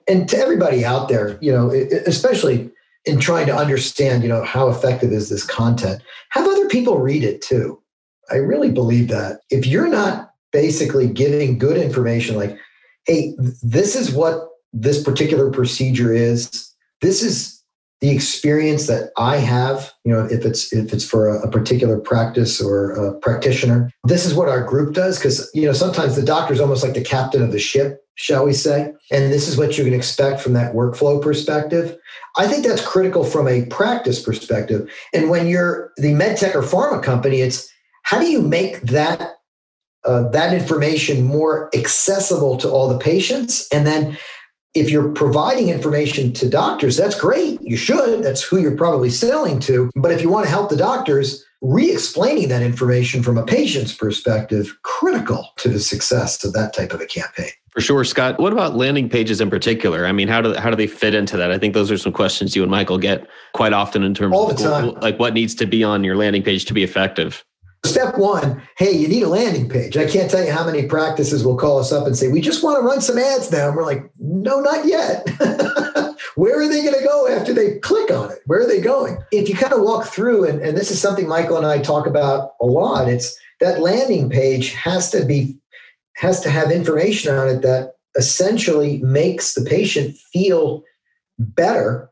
And 0.08 0.28
to 0.30 0.38
everybody 0.38 0.84
out 0.84 1.08
there, 1.08 1.38
you 1.40 1.52
know, 1.52 1.70
especially 2.06 2.70
in 3.04 3.18
trying 3.18 3.46
to 3.46 3.56
understand, 3.56 4.22
you 4.22 4.28
know, 4.28 4.44
how 4.44 4.68
effective 4.68 5.12
is 5.12 5.28
this 5.28 5.44
content, 5.44 6.02
have 6.30 6.46
other 6.46 6.68
people 6.68 6.98
read 6.98 7.24
it 7.24 7.40
too. 7.42 7.80
I 8.30 8.36
really 8.36 8.70
believe 8.70 9.08
that. 9.08 9.40
If 9.50 9.66
you're 9.66 9.88
not 9.88 10.32
basically 10.52 11.08
giving 11.08 11.58
good 11.58 11.76
information 11.76 12.36
like, 12.36 12.56
hey, 13.06 13.34
this 13.62 13.96
is 13.96 14.12
what 14.12 14.48
this 14.72 15.02
particular 15.02 15.50
procedure 15.50 16.12
is, 16.12 16.74
this 17.00 17.22
is 17.22 17.58
the 18.00 18.10
experience 18.10 18.86
that 18.86 19.10
I 19.16 19.38
have, 19.38 19.92
you 20.04 20.12
know, 20.12 20.24
if 20.26 20.44
it's 20.44 20.72
if 20.72 20.92
it's 20.92 21.04
for 21.04 21.28
a, 21.28 21.40
a 21.40 21.50
particular 21.50 21.98
practice 21.98 22.60
or 22.60 22.92
a 22.92 23.14
practitioner, 23.18 23.90
this 24.04 24.24
is 24.24 24.34
what 24.34 24.48
our 24.48 24.62
group 24.62 24.94
does. 24.94 25.18
Because 25.18 25.50
you 25.52 25.66
know, 25.66 25.72
sometimes 25.72 26.14
the 26.14 26.22
doctor 26.22 26.54
is 26.54 26.60
almost 26.60 26.84
like 26.84 26.94
the 26.94 27.02
captain 27.02 27.42
of 27.42 27.50
the 27.50 27.58
ship, 27.58 28.04
shall 28.18 28.44
we 28.44 28.52
say? 28.52 28.92
And 29.12 29.32
this 29.32 29.46
is 29.46 29.56
what 29.56 29.78
you 29.78 29.84
can 29.84 29.94
expect 29.94 30.40
from 30.40 30.52
that 30.54 30.74
workflow 30.74 31.22
perspective. 31.22 31.96
I 32.36 32.48
think 32.48 32.66
that's 32.66 32.84
critical 32.84 33.24
from 33.24 33.46
a 33.46 33.64
practice 33.66 34.20
perspective. 34.20 34.90
And 35.14 35.30
when 35.30 35.46
you're 35.46 35.92
the 35.96 36.12
medtech 36.14 36.56
or 36.56 36.62
pharma 36.62 37.00
company, 37.02 37.42
it's 37.42 37.72
how 38.02 38.18
do 38.18 38.26
you 38.26 38.42
make 38.42 38.80
that 38.82 39.36
uh, 40.04 40.28
that 40.30 40.52
information 40.52 41.24
more 41.24 41.70
accessible 41.74 42.56
to 42.56 42.68
all 42.68 42.88
the 42.88 42.98
patients, 42.98 43.68
and 43.72 43.86
then 43.86 44.16
if 44.74 44.90
you're 44.90 45.10
providing 45.12 45.68
information 45.68 46.32
to 46.32 46.48
doctors, 46.48 46.96
that's 46.96 47.18
great. 47.18 47.60
You 47.62 47.76
should. 47.76 48.22
That's 48.22 48.42
who 48.42 48.58
you're 48.58 48.76
probably 48.76 49.10
selling 49.10 49.58
to. 49.60 49.90
But 49.96 50.12
if 50.12 50.22
you 50.22 50.28
want 50.28 50.46
to 50.46 50.50
help 50.50 50.70
the 50.70 50.76
doctors, 50.76 51.44
re 51.60 51.90
explaining 51.90 52.48
that 52.48 52.62
information 52.62 53.22
from 53.22 53.36
a 53.36 53.44
patient's 53.44 53.94
perspective, 53.94 54.76
critical 54.82 55.48
to 55.56 55.68
the 55.68 55.80
success 55.80 56.42
of 56.44 56.52
that 56.52 56.72
type 56.72 56.92
of 56.92 57.00
a 57.00 57.06
campaign. 57.06 57.50
For 57.70 57.80
sure, 57.80 58.04
Scott. 58.04 58.40
What 58.40 58.52
about 58.52 58.76
landing 58.76 59.08
pages 59.08 59.40
in 59.40 59.50
particular? 59.50 60.06
I 60.06 60.12
mean, 60.12 60.26
how 60.26 60.40
do 60.40 60.54
how 60.54 60.70
do 60.70 60.76
they 60.76 60.86
fit 60.86 61.14
into 61.14 61.36
that? 61.36 61.50
I 61.50 61.58
think 61.58 61.74
those 61.74 61.90
are 61.90 61.98
some 61.98 62.12
questions 62.12 62.56
you 62.56 62.62
and 62.62 62.70
Michael 62.70 62.98
get 62.98 63.26
quite 63.54 63.72
often 63.72 64.02
in 64.02 64.14
terms 64.14 64.34
All 64.34 64.50
of 64.50 64.56
the 64.56 64.64
time. 64.64 64.94
like 65.00 65.18
what 65.18 65.34
needs 65.34 65.54
to 65.56 65.66
be 65.66 65.84
on 65.84 66.02
your 66.02 66.16
landing 66.16 66.42
page 66.42 66.64
to 66.66 66.74
be 66.74 66.82
effective. 66.82 67.44
Step 67.88 68.18
one, 68.18 68.62
hey, 68.76 68.92
you 68.92 69.08
need 69.08 69.22
a 69.22 69.28
landing 69.28 69.68
page. 69.68 69.96
I 69.96 70.06
can't 70.06 70.30
tell 70.30 70.44
you 70.44 70.52
how 70.52 70.64
many 70.64 70.86
practices 70.86 71.44
will 71.44 71.56
call 71.56 71.78
us 71.78 71.90
up 71.90 72.06
and 72.06 72.16
say, 72.16 72.28
we 72.28 72.40
just 72.40 72.62
want 72.62 72.78
to 72.78 72.86
run 72.86 73.00
some 73.00 73.18
ads 73.18 73.50
now. 73.50 73.68
And 73.68 73.76
we're 73.76 73.84
like, 73.84 74.10
no, 74.18 74.60
not 74.60 74.84
yet. 74.84 75.26
Where 76.34 76.60
are 76.60 76.68
they 76.68 76.82
going 76.82 76.98
to 76.98 77.04
go 77.04 77.28
after 77.28 77.52
they 77.52 77.78
click 77.78 78.10
on 78.10 78.30
it? 78.30 78.38
Where 78.46 78.60
are 78.60 78.66
they 78.66 78.80
going? 78.80 79.18
If 79.32 79.48
you 79.48 79.56
kind 79.56 79.72
of 79.72 79.80
walk 79.80 80.06
through, 80.06 80.44
and, 80.44 80.60
and 80.60 80.76
this 80.76 80.90
is 80.90 81.00
something 81.00 81.26
Michael 81.26 81.56
and 81.56 81.66
I 81.66 81.78
talk 81.78 82.06
about 82.06 82.52
a 82.60 82.66
lot, 82.66 83.08
it's 83.08 83.36
that 83.60 83.80
landing 83.80 84.30
page 84.30 84.72
has 84.74 85.10
to 85.10 85.24
be 85.24 85.56
has 86.16 86.40
to 86.40 86.50
have 86.50 86.70
information 86.70 87.34
on 87.34 87.48
it 87.48 87.62
that 87.62 87.94
essentially 88.16 88.98
makes 88.98 89.54
the 89.54 89.64
patient 89.64 90.16
feel 90.32 90.82
better 91.38 92.10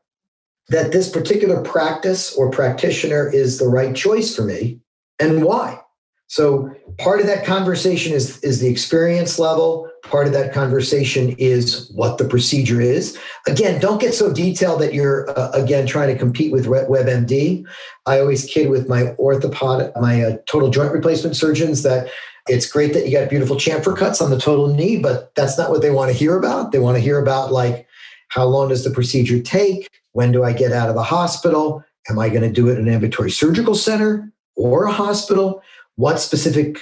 that 0.68 0.92
this 0.92 1.10
particular 1.10 1.62
practice 1.62 2.34
or 2.36 2.50
practitioner 2.50 3.28
is 3.28 3.58
the 3.58 3.68
right 3.68 3.94
choice 3.94 4.34
for 4.34 4.42
me 4.42 4.80
and 5.20 5.44
why. 5.44 5.80
So 6.28 6.70
part 6.98 7.20
of 7.20 7.26
that 7.26 7.46
conversation 7.46 8.12
is, 8.12 8.42
is 8.42 8.60
the 8.60 8.68
experience 8.68 9.38
level. 9.38 9.88
Part 10.02 10.26
of 10.26 10.32
that 10.32 10.52
conversation 10.52 11.36
is 11.38 11.90
what 11.94 12.18
the 12.18 12.24
procedure 12.24 12.80
is. 12.80 13.16
Again, 13.46 13.80
don't 13.80 14.00
get 14.00 14.12
so 14.12 14.32
detailed 14.32 14.80
that 14.80 14.92
you're 14.92 15.30
uh, 15.38 15.50
again 15.52 15.86
trying 15.86 16.12
to 16.12 16.18
compete 16.18 16.52
with 16.52 16.66
WebMD. 16.66 17.64
I 18.06 18.18
always 18.18 18.44
kid 18.44 18.70
with 18.70 18.88
my 18.88 19.14
orthopod, 19.20 19.92
my 20.00 20.22
uh, 20.22 20.36
total 20.46 20.70
joint 20.70 20.92
replacement 20.92 21.36
surgeons 21.36 21.82
that 21.84 22.08
it's 22.48 22.70
great 22.70 22.92
that 22.92 23.06
you 23.06 23.12
got 23.12 23.30
beautiful 23.30 23.56
chamfer 23.56 23.96
cuts 23.96 24.20
on 24.20 24.30
the 24.30 24.38
total 24.38 24.68
knee, 24.68 24.96
but 24.96 25.34
that's 25.34 25.58
not 25.58 25.70
what 25.70 25.82
they 25.82 25.90
want 25.90 26.10
to 26.10 26.16
hear 26.16 26.36
about. 26.36 26.72
They 26.72 26.78
want 26.78 26.96
to 26.96 27.00
hear 27.00 27.18
about 27.18 27.52
like 27.52 27.86
how 28.28 28.44
long 28.44 28.68
does 28.68 28.84
the 28.84 28.90
procedure 28.90 29.40
take? 29.40 29.88
When 30.12 30.32
do 30.32 30.42
I 30.42 30.52
get 30.52 30.72
out 30.72 30.88
of 30.88 30.94
the 30.96 31.02
hospital? 31.02 31.84
Am 32.08 32.18
I 32.18 32.28
going 32.28 32.42
to 32.42 32.50
do 32.50 32.68
it 32.68 32.78
in 32.78 32.86
an 32.86 32.94
ambulatory 32.94 33.30
surgical 33.30 33.74
center? 33.74 34.32
Or 34.56 34.84
a 34.84 34.92
hospital, 34.92 35.62
what 35.96 36.18
specific 36.18 36.80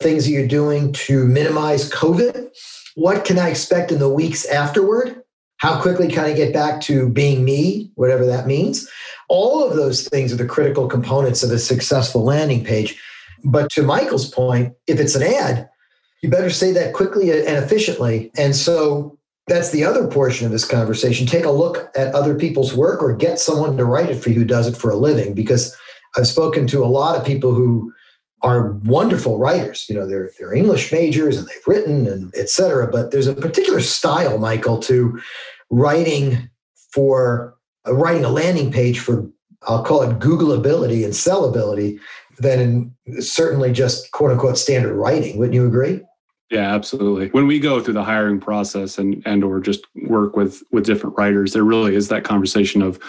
things 0.00 0.26
are 0.26 0.30
you 0.30 0.46
doing 0.46 0.92
to 0.92 1.26
minimize 1.26 1.90
COVID? 1.90 2.50
what 2.96 3.26
can 3.26 3.38
I 3.38 3.50
expect 3.50 3.92
in 3.92 3.98
the 3.98 4.08
weeks 4.08 4.46
afterward? 4.46 5.22
How 5.58 5.80
quickly 5.80 6.08
can 6.08 6.24
I 6.24 6.32
get 6.32 6.52
back 6.52 6.80
to 6.82 7.08
being 7.08 7.44
me, 7.44 7.90
whatever 7.94 8.26
that 8.26 8.46
means? 8.46 8.88
All 9.28 9.66
of 9.66 9.76
those 9.76 10.08
things 10.08 10.32
are 10.32 10.36
the 10.36 10.46
critical 10.46 10.88
components 10.88 11.42
of 11.42 11.50
a 11.50 11.58
successful 11.58 12.24
landing 12.24 12.64
page. 12.64 12.98
But 13.44 13.70
to 13.72 13.82
Michael's 13.82 14.28
point, 14.28 14.74
if 14.86 14.98
it's 14.98 15.14
an 15.14 15.22
ad, 15.22 15.68
you 16.22 16.30
better 16.30 16.50
say 16.50 16.72
that 16.72 16.94
quickly 16.94 17.30
and 17.30 17.56
efficiently. 17.62 18.30
And 18.36 18.56
so 18.56 19.18
that's 19.46 19.70
the 19.70 19.84
other 19.84 20.08
portion 20.08 20.46
of 20.46 20.52
this 20.52 20.64
conversation. 20.64 21.26
Take 21.26 21.44
a 21.44 21.50
look 21.50 21.90
at 21.96 22.14
other 22.14 22.34
people's 22.34 22.74
work 22.74 23.02
or 23.02 23.14
get 23.14 23.38
someone 23.38 23.76
to 23.76 23.84
write 23.84 24.10
it 24.10 24.22
for 24.22 24.30
you 24.30 24.36
who 24.36 24.44
does 24.44 24.66
it 24.66 24.76
for 24.76 24.90
a 24.90 24.96
living. 24.96 25.34
Because 25.34 25.76
I've 26.16 26.26
spoken 26.26 26.66
to 26.68 26.84
a 26.84 26.86
lot 26.86 27.16
of 27.16 27.26
people 27.26 27.52
who 27.54 27.92
are 28.42 28.72
wonderful 28.84 29.38
writers. 29.38 29.86
You 29.88 29.94
know, 29.96 30.06
they're 30.06 30.30
they're 30.38 30.54
English 30.54 30.92
majors 30.92 31.36
and 31.36 31.46
they've 31.46 31.66
written 31.66 32.06
and 32.06 32.32
et 32.36 32.48
cetera. 32.48 32.86
But 32.90 33.10
there's 33.10 33.26
a 33.26 33.34
particular 33.34 33.80
style, 33.80 34.38
Michael, 34.38 34.78
to 34.80 35.20
writing 35.70 36.50
for 36.92 37.56
uh, 37.86 37.94
writing 37.94 38.24
a 38.24 38.30
landing 38.30 38.70
page 38.72 38.98
for 38.98 39.28
I'll 39.68 39.84
call 39.84 40.02
it 40.02 40.18
Googleability 40.18 41.04
and 41.04 41.12
sellability 41.12 41.98
than 42.38 42.94
certainly 43.18 43.72
just 43.72 44.12
quote 44.12 44.30
unquote 44.30 44.58
standard 44.58 44.94
writing. 44.94 45.38
Wouldn't 45.38 45.54
you 45.54 45.66
agree? 45.66 46.02
Yeah, 46.50 46.72
absolutely. 46.72 47.28
When 47.30 47.48
we 47.48 47.58
go 47.58 47.80
through 47.80 47.94
the 47.94 48.04
hiring 48.04 48.38
process 48.38 48.98
and 48.98 49.22
and 49.26 49.42
or 49.42 49.60
just 49.60 49.86
work 50.06 50.36
with 50.36 50.62
with 50.70 50.84
different 50.84 51.16
writers, 51.18 51.52
there 51.52 51.64
really 51.64 51.96
is 51.96 52.08
that 52.08 52.22
conversation 52.22 52.82
of 52.82 53.00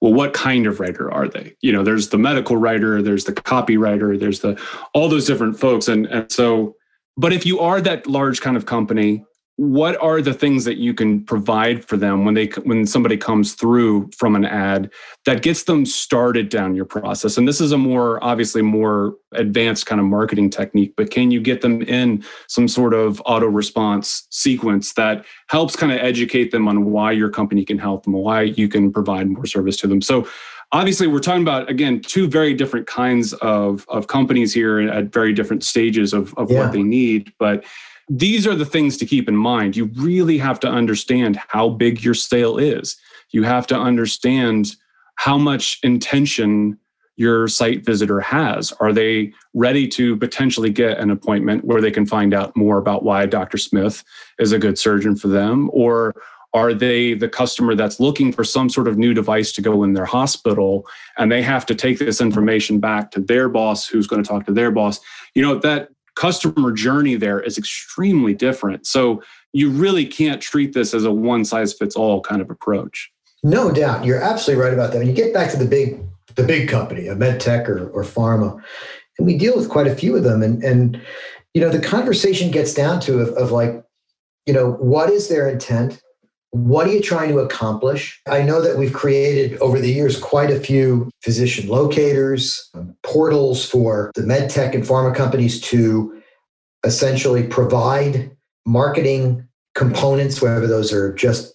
well 0.00 0.12
what 0.12 0.32
kind 0.32 0.66
of 0.66 0.80
writer 0.80 1.12
are 1.12 1.28
they? 1.28 1.54
You 1.60 1.72
know 1.72 1.82
there's 1.82 2.08
the 2.08 2.18
medical 2.18 2.56
writer 2.56 3.02
there's 3.02 3.24
the 3.24 3.32
copywriter 3.32 4.18
there's 4.18 4.40
the 4.40 4.60
all 4.94 5.08
those 5.08 5.26
different 5.26 5.58
folks. 5.58 5.88
And 5.88 6.06
and 6.06 6.30
so 6.30 6.76
but 7.16 7.32
if 7.32 7.46
you 7.46 7.60
are 7.60 7.80
that 7.80 8.06
large 8.06 8.40
kind 8.40 8.56
of 8.56 8.66
company 8.66 9.24
what 9.56 10.00
are 10.02 10.20
the 10.20 10.34
things 10.34 10.66
that 10.66 10.76
you 10.76 10.92
can 10.92 11.24
provide 11.24 11.82
for 11.82 11.96
them 11.96 12.26
when 12.26 12.34
they 12.34 12.46
when 12.64 12.86
somebody 12.86 13.16
comes 13.16 13.54
through 13.54 14.08
from 14.16 14.36
an 14.36 14.44
ad 14.44 14.90
that 15.24 15.40
gets 15.42 15.64
them 15.64 15.86
started 15.86 16.50
down 16.50 16.76
your 16.76 16.84
process 16.84 17.38
and 17.38 17.48
this 17.48 17.60
is 17.60 17.72
a 17.72 17.78
more 17.78 18.22
obviously 18.22 18.60
more 18.60 19.14
advanced 19.32 19.86
kind 19.86 19.98
of 19.98 20.06
marketing 20.06 20.50
technique 20.50 20.92
but 20.94 21.10
can 21.10 21.30
you 21.30 21.40
get 21.40 21.62
them 21.62 21.80
in 21.82 22.22
some 22.48 22.68
sort 22.68 22.92
of 22.92 23.20
auto 23.24 23.46
response 23.46 24.26
sequence 24.30 24.92
that 24.92 25.24
helps 25.48 25.74
kind 25.74 25.90
of 25.90 25.98
educate 25.98 26.50
them 26.50 26.68
on 26.68 26.84
why 26.90 27.10
your 27.10 27.30
company 27.30 27.64
can 27.64 27.78
help 27.78 28.04
them 28.04 28.12
why 28.12 28.42
you 28.42 28.68
can 28.68 28.92
provide 28.92 29.26
more 29.26 29.46
service 29.46 29.78
to 29.78 29.86
them 29.86 30.02
so 30.02 30.28
obviously 30.72 31.06
we're 31.06 31.18
talking 31.18 31.40
about 31.40 31.70
again 31.70 31.98
two 31.98 32.28
very 32.28 32.52
different 32.52 32.86
kinds 32.86 33.32
of 33.34 33.86
of 33.88 34.06
companies 34.06 34.52
here 34.52 34.80
at 34.80 35.06
very 35.06 35.32
different 35.32 35.64
stages 35.64 36.12
of, 36.12 36.34
of 36.36 36.50
yeah. 36.50 36.60
what 36.60 36.72
they 36.72 36.82
need 36.82 37.32
but 37.38 37.64
these 38.08 38.46
are 38.46 38.54
the 38.54 38.64
things 38.64 38.96
to 38.98 39.06
keep 39.06 39.28
in 39.28 39.36
mind. 39.36 39.76
You 39.76 39.86
really 39.96 40.38
have 40.38 40.60
to 40.60 40.68
understand 40.68 41.40
how 41.48 41.68
big 41.68 42.04
your 42.04 42.14
sale 42.14 42.56
is. 42.56 42.96
You 43.30 43.42
have 43.42 43.66
to 43.68 43.76
understand 43.76 44.76
how 45.16 45.38
much 45.38 45.80
intention 45.82 46.78
your 47.16 47.48
site 47.48 47.84
visitor 47.84 48.20
has. 48.20 48.72
Are 48.72 48.92
they 48.92 49.32
ready 49.54 49.88
to 49.88 50.16
potentially 50.18 50.70
get 50.70 50.98
an 50.98 51.10
appointment 51.10 51.64
where 51.64 51.80
they 51.80 51.90
can 51.90 52.06
find 52.06 52.34
out 52.34 52.56
more 52.56 52.78
about 52.78 53.02
why 53.02 53.26
Dr. 53.26 53.56
Smith 53.56 54.04
is 54.38 54.52
a 54.52 54.58
good 54.58 54.78
surgeon 54.78 55.16
for 55.16 55.28
them? 55.28 55.70
Or 55.72 56.14
are 56.52 56.74
they 56.74 57.14
the 57.14 57.28
customer 57.28 57.74
that's 57.74 57.98
looking 58.00 58.32
for 58.32 58.44
some 58.44 58.68
sort 58.68 58.86
of 58.86 58.98
new 58.98 59.14
device 59.14 59.50
to 59.52 59.62
go 59.62 59.82
in 59.82 59.94
their 59.94 60.04
hospital 60.04 60.86
and 61.18 61.32
they 61.32 61.42
have 61.42 61.66
to 61.66 61.74
take 61.74 61.98
this 61.98 62.20
information 62.20 62.80
back 62.80 63.10
to 63.12 63.20
their 63.20 63.48
boss 63.48 63.86
who's 63.86 64.06
going 64.06 64.22
to 64.22 64.28
talk 64.28 64.46
to 64.46 64.52
their 64.52 64.70
boss? 64.70 65.00
You 65.34 65.42
know, 65.42 65.58
that 65.58 65.88
customer 66.16 66.72
journey 66.72 67.14
there 67.14 67.40
is 67.40 67.56
extremely 67.56 68.34
different. 68.34 68.86
So 68.86 69.22
you 69.52 69.70
really 69.70 70.04
can't 70.04 70.42
treat 70.42 70.74
this 70.74 70.92
as 70.92 71.04
a 71.04 71.12
one 71.12 71.44
size 71.44 71.72
fits 71.72 71.94
all 71.94 72.20
kind 72.20 72.42
of 72.42 72.50
approach. 72.50 73.10
No 73.44 73.70
doubt. 73.70 74.04
You're 74.04 74.20
absolutely 74.20 74.64
right 74.64 74.74
about 74.74 74.92
that. 74.92 74.98
When 74.98 75.06
you 75.06 75.12
get 75.12 75.32
back 75.32 75.50
to 75.52 75.56
the 75.56 75.66
big 75.66 76.02
the 76.34 76.42
big 76.42 76.68
company, 76.68 77.06
a 77.06 77.14
med 77.14 77.40
tech 77.40 77.68
or, 77.68 77.88
or 77.90 78.02
pharma, 78.02 78.60
and 79.18 79.26
we 79.26 79.38
deal 79.38 79.56
with 79.56 79.70
quite 79.70 79.86
a 79.86 79.94
few 79.94 80.16
of 80.16 80.24
them. 80.24 80.42
And 80.42 80.62
and 80.64 81.00
you 81.54 81.60
know, 81.60 81.70
the 81.70 81.80
conversation 81.80 82.50
gets 82.50 82.74
down 82.74 83.00
to 83.00 83.20
of, 83.20 83.28
of 83.30 83.50
like, 83.50 83.82
you 84.44 84.52
know, 84.52 84.72
what 84.72 85.08
is 85.08 85.28
their 85.28 85.48
intent? 85.48 86.02
What 86.50 86.86
are 86.86 86.92
you 86.92 87.02
trying 87.02 87.30
to 87.30 87.40
accomplish? 87.40 88.20
I 88.26 88.42
know 88.42 88.62
that 88.62 88.78
we've 88.78 88.92
created 88.92 89.58
over 89.58 89.78
the 89.78 89.92
years 89.92 90.18
quite 90.18 90.50
a 90.50 90.60
few 90.60 91.10
physician 91.22 91.68
locators, 91.68 92.70
um, 92.74 92.96
portals 93.02 93.68
for 93.68 94.10
the 94.14 94.22
med 94.22 94.48
tech 94.48 94.74
and 94.74 94.84
pharma 94.84 95.14
companies 95.14 95.60
to 95.62 96.22
essentially 96.84 97.42
provide 97.42 98.30
marketing 98.64 99.46
components, 99.74 100.40
whether 100.40 100.66
those 100.66 100.92
are 100.92 101.12
just 101.14 101.54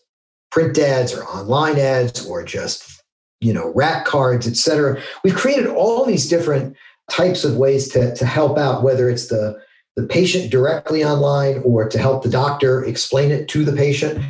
print 0.51 0.77
ads 0.77 1.13
or 1.13 1.23
online 1.25 1.80
ads 1.80 2.25
or 2.25 2.43
just 2.43 3.01
you 3.39 3.54
know 3.54 3.71
rack 3.73 4.06
cards, 4.06 4.47
et 4.47 4.56
cetera. 4.56 5.01
We've 5.23 5.36
created 5.36 5.67
all 5.67 6.06
these 6.06 6.30
different 6.30 6.75
types 7.10 7.43
of 7.43 7.58
ways 7.58 7.89
to, 7.89 8.13
to 8.15 8.25
help 8.25 8.58
out, 8.58 8.84
whether 8.84 9.10
it's 9.10 9.27
the 9.27 9.60
the 9.95 10.08
patient 10.08 10.51
directly 10.51 11.04
online 11.04 11.62
or 11.65 11.88
to 11.89 11.97
help 11.97 12.23
the 12.23 12.30
doctor 12.30 12.84
explain 12.84 13.32
it 13.32 13.47
to 13.49 13.65
the 13.65 13.73
patient. 13.73 14.23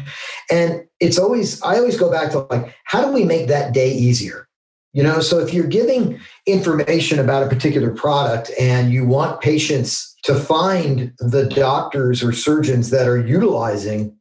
And 0.49 0.83
it's 0.99 1.19
always, 1.19 1.61
I 1.61 1.77
always 1.77 1.97
go 1.97 2.11
back 2.11 2.31
to 2.31 2.47
like, 2.49 2.75
how 2.85 3.05
do 3.05 3.11
we 3.11 3.23
make 3.23 3.47
that 3.47 3.73
day 3.73 3.91
easier? 3.91 4.47
You 4.93 5.03
know, 5.03 5.21
so 5.21 5.39
if 5.39 5.53
you're 5.53 5.67
giving 5.67 6.19
information 6.45 7.19
about 7.19 7.43
a 7.43 7.47
particular 7.47 7.91
product 7.91 8.51
and 8.59 8.91
you 8.91 9.05
want 9.05 9.39
patients 9.39 10.15
to 10.23 10.35
find 10.35 11.13
the 11.19 11.45
doctors 11.45 12.21
or 12.21 12.33
surgeons 12.33 12.89
that 12.89 13.07
are 13.07 13.25
utilizing 13.25 14.15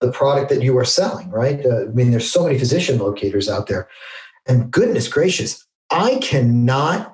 the 0.00 0.12
product 0.12 0.48
that 0.50 0.62
you 0.62 0.76
are 0.78 0.84
selling, 0.84 1.30
right? 1.30 1.64
Uh, 1.64 1.82
I 1.82 1.86
mean, 1.86 2.10
there's 2.10 2.30
so 2.30 2.44
many 2.44 2.58
physician 2.58 2.98
locators 2.98 3.48
out 3.48 3.66
there. 3.66 3.88
And 4.46 4.70
goodness 4.70 5.08
gracious, 5.08 5.64
I 5.90 6.16
cannot 6.16 7.11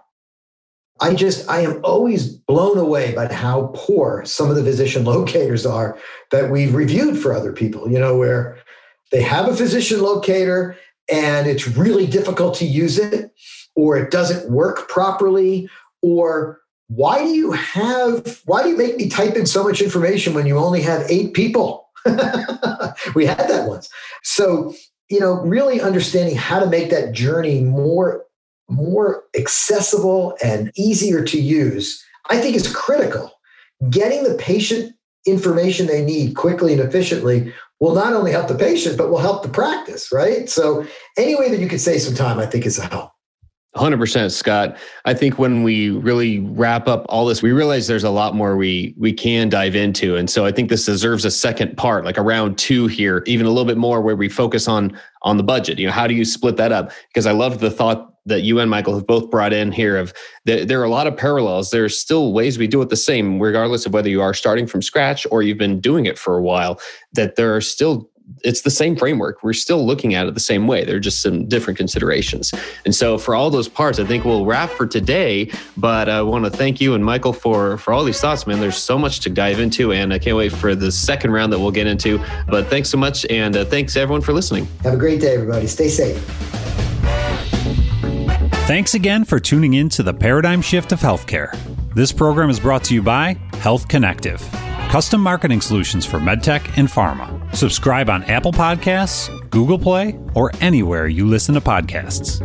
I 1.00 1.14
just, 1.14 1.48
I 1.48 1.60
am 1.60 1.80
always 1.84 2.28
blown 2.28 2.78
away 2.78 3.14
by 3.14 3.32
how 3.32 3.72
poor 3.74 4.24
some 4.24 4.50
of 4.50 4.56
the 4.56 4.64
physician 4.64 5.04
locators 5.04 5.64
are 5.66 5.98
that 6.30 6.50
we've 6.50 6.74
reviewed 6.74 7.18
for 7.18 7.32
other 7.32 7.52
people, 7.52 7.90
you 7.90 7.98
know, 7.98 8.16
where 8.16 8.58
they 9.12 9.22
have 9.22 9.48
a 9.48 9.56
physician 9.56 10.02
locator 10.02 10.76
and 11.10 11.46
it's 11.46 11.66
really 11.66 12.06
difficult 12.06 12.54
to 12.56 12.66
use 12.66 12.98
it, 12.98 13.32
or 13.74 13.96
it 13.96 14.10
doesn't 14.10 14.50
work 14.50 14.88
properly, 14.88 15.68
or 16.02 16.60
why 16.88 17.18
do 17.22 17.30
you 17.30 17.52
have, 17.52 18.40
why 18.44 18.62
do 18.62 18.70
you 18.70 18.76
make 18.76 18.96
me 18.96 19.08
type 19.08 19.34
in 19.34 19.46
so 19.46 19.64
much 19.64 19.80
information 19.80 20.34
when 20.34 20.46
you 20.46 20.58
only 20.58 20.82
have 20.82 21.10
eight 21.10 21.32
people? 21.32 21.88
we 23.14 23.24
had 23.24 23.48
that 23.48 23.66
once. 23.66 23.88
So, 24.22 24.74
you 25.10 25.20
know, 25.20 25.40
really 25.40 25.80
understanding 25.80 26.36
how 26.36 26.60
to 26.60 26.66
make 26.66 26.90
that 26.90 27.12
journey 27.12 27.62
more 27.62 28.24
more 28.68 29.24
accessible 29.36 30.36
and 30.42 30.70
easier 30.76 31.24
to 31.24 31.40
use, 31.40 32.04
I 32.30 32.38
think 32.38 32.56
is 32.56 32.72
critical. 32.74 33.32
Getting 33.90 34.24
the 34.24 34.34
patient 34.34 34.94
information 35.26 35.86
they 35.86 36.04
need 36.04 36.34
quickly 36.36 36.72
and 36.72 36.82
efficiently 36.82 37.52
will 37.80 37.94
not 37.94 38.12
only 38.12 38.32
help 38.32 38.48
the 38.48 38.54
patient, 38.54 38.98
but 38.98 39.10
will 39.10 39.18
help 39.18 39.42
the 39.42 39.48
practice, 39.48 40.10
right? 40.12 40.48
So, 40.50 40.84
any 41.16 41.36
way 41.36 41.48
that 41.50 41.60
you 41.60 41.68
could 41.68 41.80
save 41.80 42.02
some 42.02 42.14
time, 42.14 42.38
I 42.38 42.46
think 42.46 42.66
is 42.66 42.78
a 42.78 42.86
help. 42.86 43.12
100% 43.76 44.32
Scott. 44.32 44.76
I 45.04 45.14
think 45.14 45.38
when 45.38 45.62
we 45.62 45.90
really 45.90 46.40
wrap 46.40 46.88
up 46.88 47.06
all 47.08 47.26
this, 47.26 47.42
we 47.42 47.52
realize 47.52 47.86
there's 47.86 48.02
a 48.02 48.10
lot 48.10 48.34
more 48.34 48.56
we 48.56 48.94
we 48.98 49.12
can 49.12 49.48
dive 49.48 49.76
into. 49.76 50.16
And 50.16 50.28
so 50.28 50.44
I 50.44 50.52
think 50.52 50.68
this 50.68 50.86
deserves 50.86 51.24
a 51.24 51.30
second 51.30 51.76
part, 51.76 52.04
like 52.04 52.16
a 52.16 52.22
round 52.22 52.58
2 52.58 52.86
here, 52.88 53.22
even 53.26 53.46
a 53.46 53.50
little 53.50 53.66
bit 53.66 53.76
more 53.76 54.00
where 54.00 54.16
we 54.16 54.28
focus 54.28 54.66
on 54.68 54.98
on 55.22 55.36
the 55.36 55.42
budget. 55.42 55.78
You 55.78 55.86
know, 55.86 55.92
how 55.92 56.06
do 56.06 56.14
you 56.14 56.24
split 56.24 56.56
that 56.56 56.72
up? 56.72 56.90
Because 57.08 57.26
I 57.26 57.32
love 57.32 57.60
the 57.60 57.70
thought 57.70 58.14
that 58.28 58.42
you 58.42 58.60
and 58.60 58.70
Michael 58.70 58.94
have 58.94 59.06
both 59.06 59.30
brought 59.30 59.52
in 59.52 59.72
here 59.72 59.96
of 59.96 60.12
the, 60.44 60.64
there 60.64 60.80
are 60.80 60.84
a 60.84 60.90
lot 60.90 61.06
of 61.06 61.16
parallels. 61.16 61.70
There's 61.70 61.98
still 61.98 62.32
ways 62.32 62.58
we 62.58 62.66
do 62.66 62.80
it 62.82 62.88
the 62.88 62.96
same, 62.96 63.40
regardless 63.40 63.86
of 63.86 63.92
whether 63.92 64.08
you 64.08 64.22
are 64.22 64.34
starting 64.34 64.66
from 64.66 64.82
scratch 64.82 65.26
or 65.30 65.42
you've 65.42 65.58
been 65.58 65.80
doing 65.80 66.06
it 66.06 66.18
for 66.18 66.36
a 66.36 66.42
while, 66.42 66.80
that 67.14 67.36
there 67.36 67.54
are 67.54 67.60
still 67.60 68.08
it's 68.44 68.62
the 68.62 68.70
same 68.70 68.96
framework. 68.96 69.42
We're 69.42 69.52
still 69.52 69.84
looking 69.84 70.14
at 70.14 70.26
it 70.26 70.34
the 70.34 70.40
same 70.40 70.66
way. 70.66 70.84
There 70.84 70.96
are 70.96 71.00
just 71.00 71.22
some 71.22 71.46
different 71.48 71.78
considerations. 71.78 72.52
And 72.84 72.94
so 72.94 73.18
for 73.18 73.34
all 73.34 73.50
those 73.50 73.68
parts, 73.68 73.98
I 73.98 74.04
think 74.04 74.24
we'll 74.24 74.44
wrap 74.44 74.70
for 74.70 74.86
today. 74.86 75.50
But 75.76 76.08
I 76.08 76.22
want 76.22 76.44
to 76.44 76.50
thank 76.50 76.80
you 76.80 76.94
and 76.94 77.04
Michael 77.04 77.32
for 77.32 77.78
for 77.78 77.92
all 77.92 78.04
these 78.04 78.20
thoughts, 78.20 78.46
man. 78.46 78.60
There's 78.60 78.76
so 78.76 78.98
much 78.98 79.20
to 79.20 79.30
dive 79.30 79.60
into, 79.60 79.92
and 79.92 80.12
I 80.12 80.18
can't 80.18 80.36
wait 80.36 80.52
for 80.52 80.74
the 80.74 80.92
second 80.92 81.30
round 81.30 81.52
that 81.52 81.58
we'll 81.58 81.70
get 81.70 81.86
into. 81.86 82.22
But 82.48 82.66
thanks 82.68 82.90
so 82.90 82.98
much, 82.98 83.24
and 83.26 83.56
uh, 83.56 83.64
thanks 83.64 83.96
everyone 83.96 84.20
for 84.20 84.32
listening. 84.32 84.66
Have 84.82 84.94
a 84.94 84.98
great 84.98 85.20
day, 85.20 85.34
everybody. 85.34 85.66
Stay 85.66 85.88
safe. 85.88 86.87
Thanks 88.68 88.92
again 88.92 89.24
for 89.24 89.40
tuning 89.40 89.72
in 89.72 89.88
to 89.88 90.02
the 90.02 90.12
Paradigm 90.12 90.60
Shift 90.60 90.92
of 90.92 91.00
Healthcare. 91.00 91.58
This 91.94 92.12
program 92.12 92.50
is 92.50 92.60
brought 92.60 92.84
to 92.84 92.92
you 92.94 93.00
by 93.00 93.32
Health 93.54 93.88
Connective, 93.88 94.46
custom 94.90 95.22
marketing 95.22 95.62
solutions 95.62 96.04
for 96.04 96.18
medtech 96.18 96.76
and 96.76 96.86
pharma. 96.86 97.56
Subscribe 97.56 98.10
on 98.10 98.24
Apple 98.24 98.52
Podcasts, 98.52 99.30
Google 99.48 99.78
Play, 99.78 100.18
or 100.34 100.52
anywhere 100.60 101.06
you 101.06 101.26
listen 101.26 101.54
to 101.54 101.62
podcasts. 101.62 102.42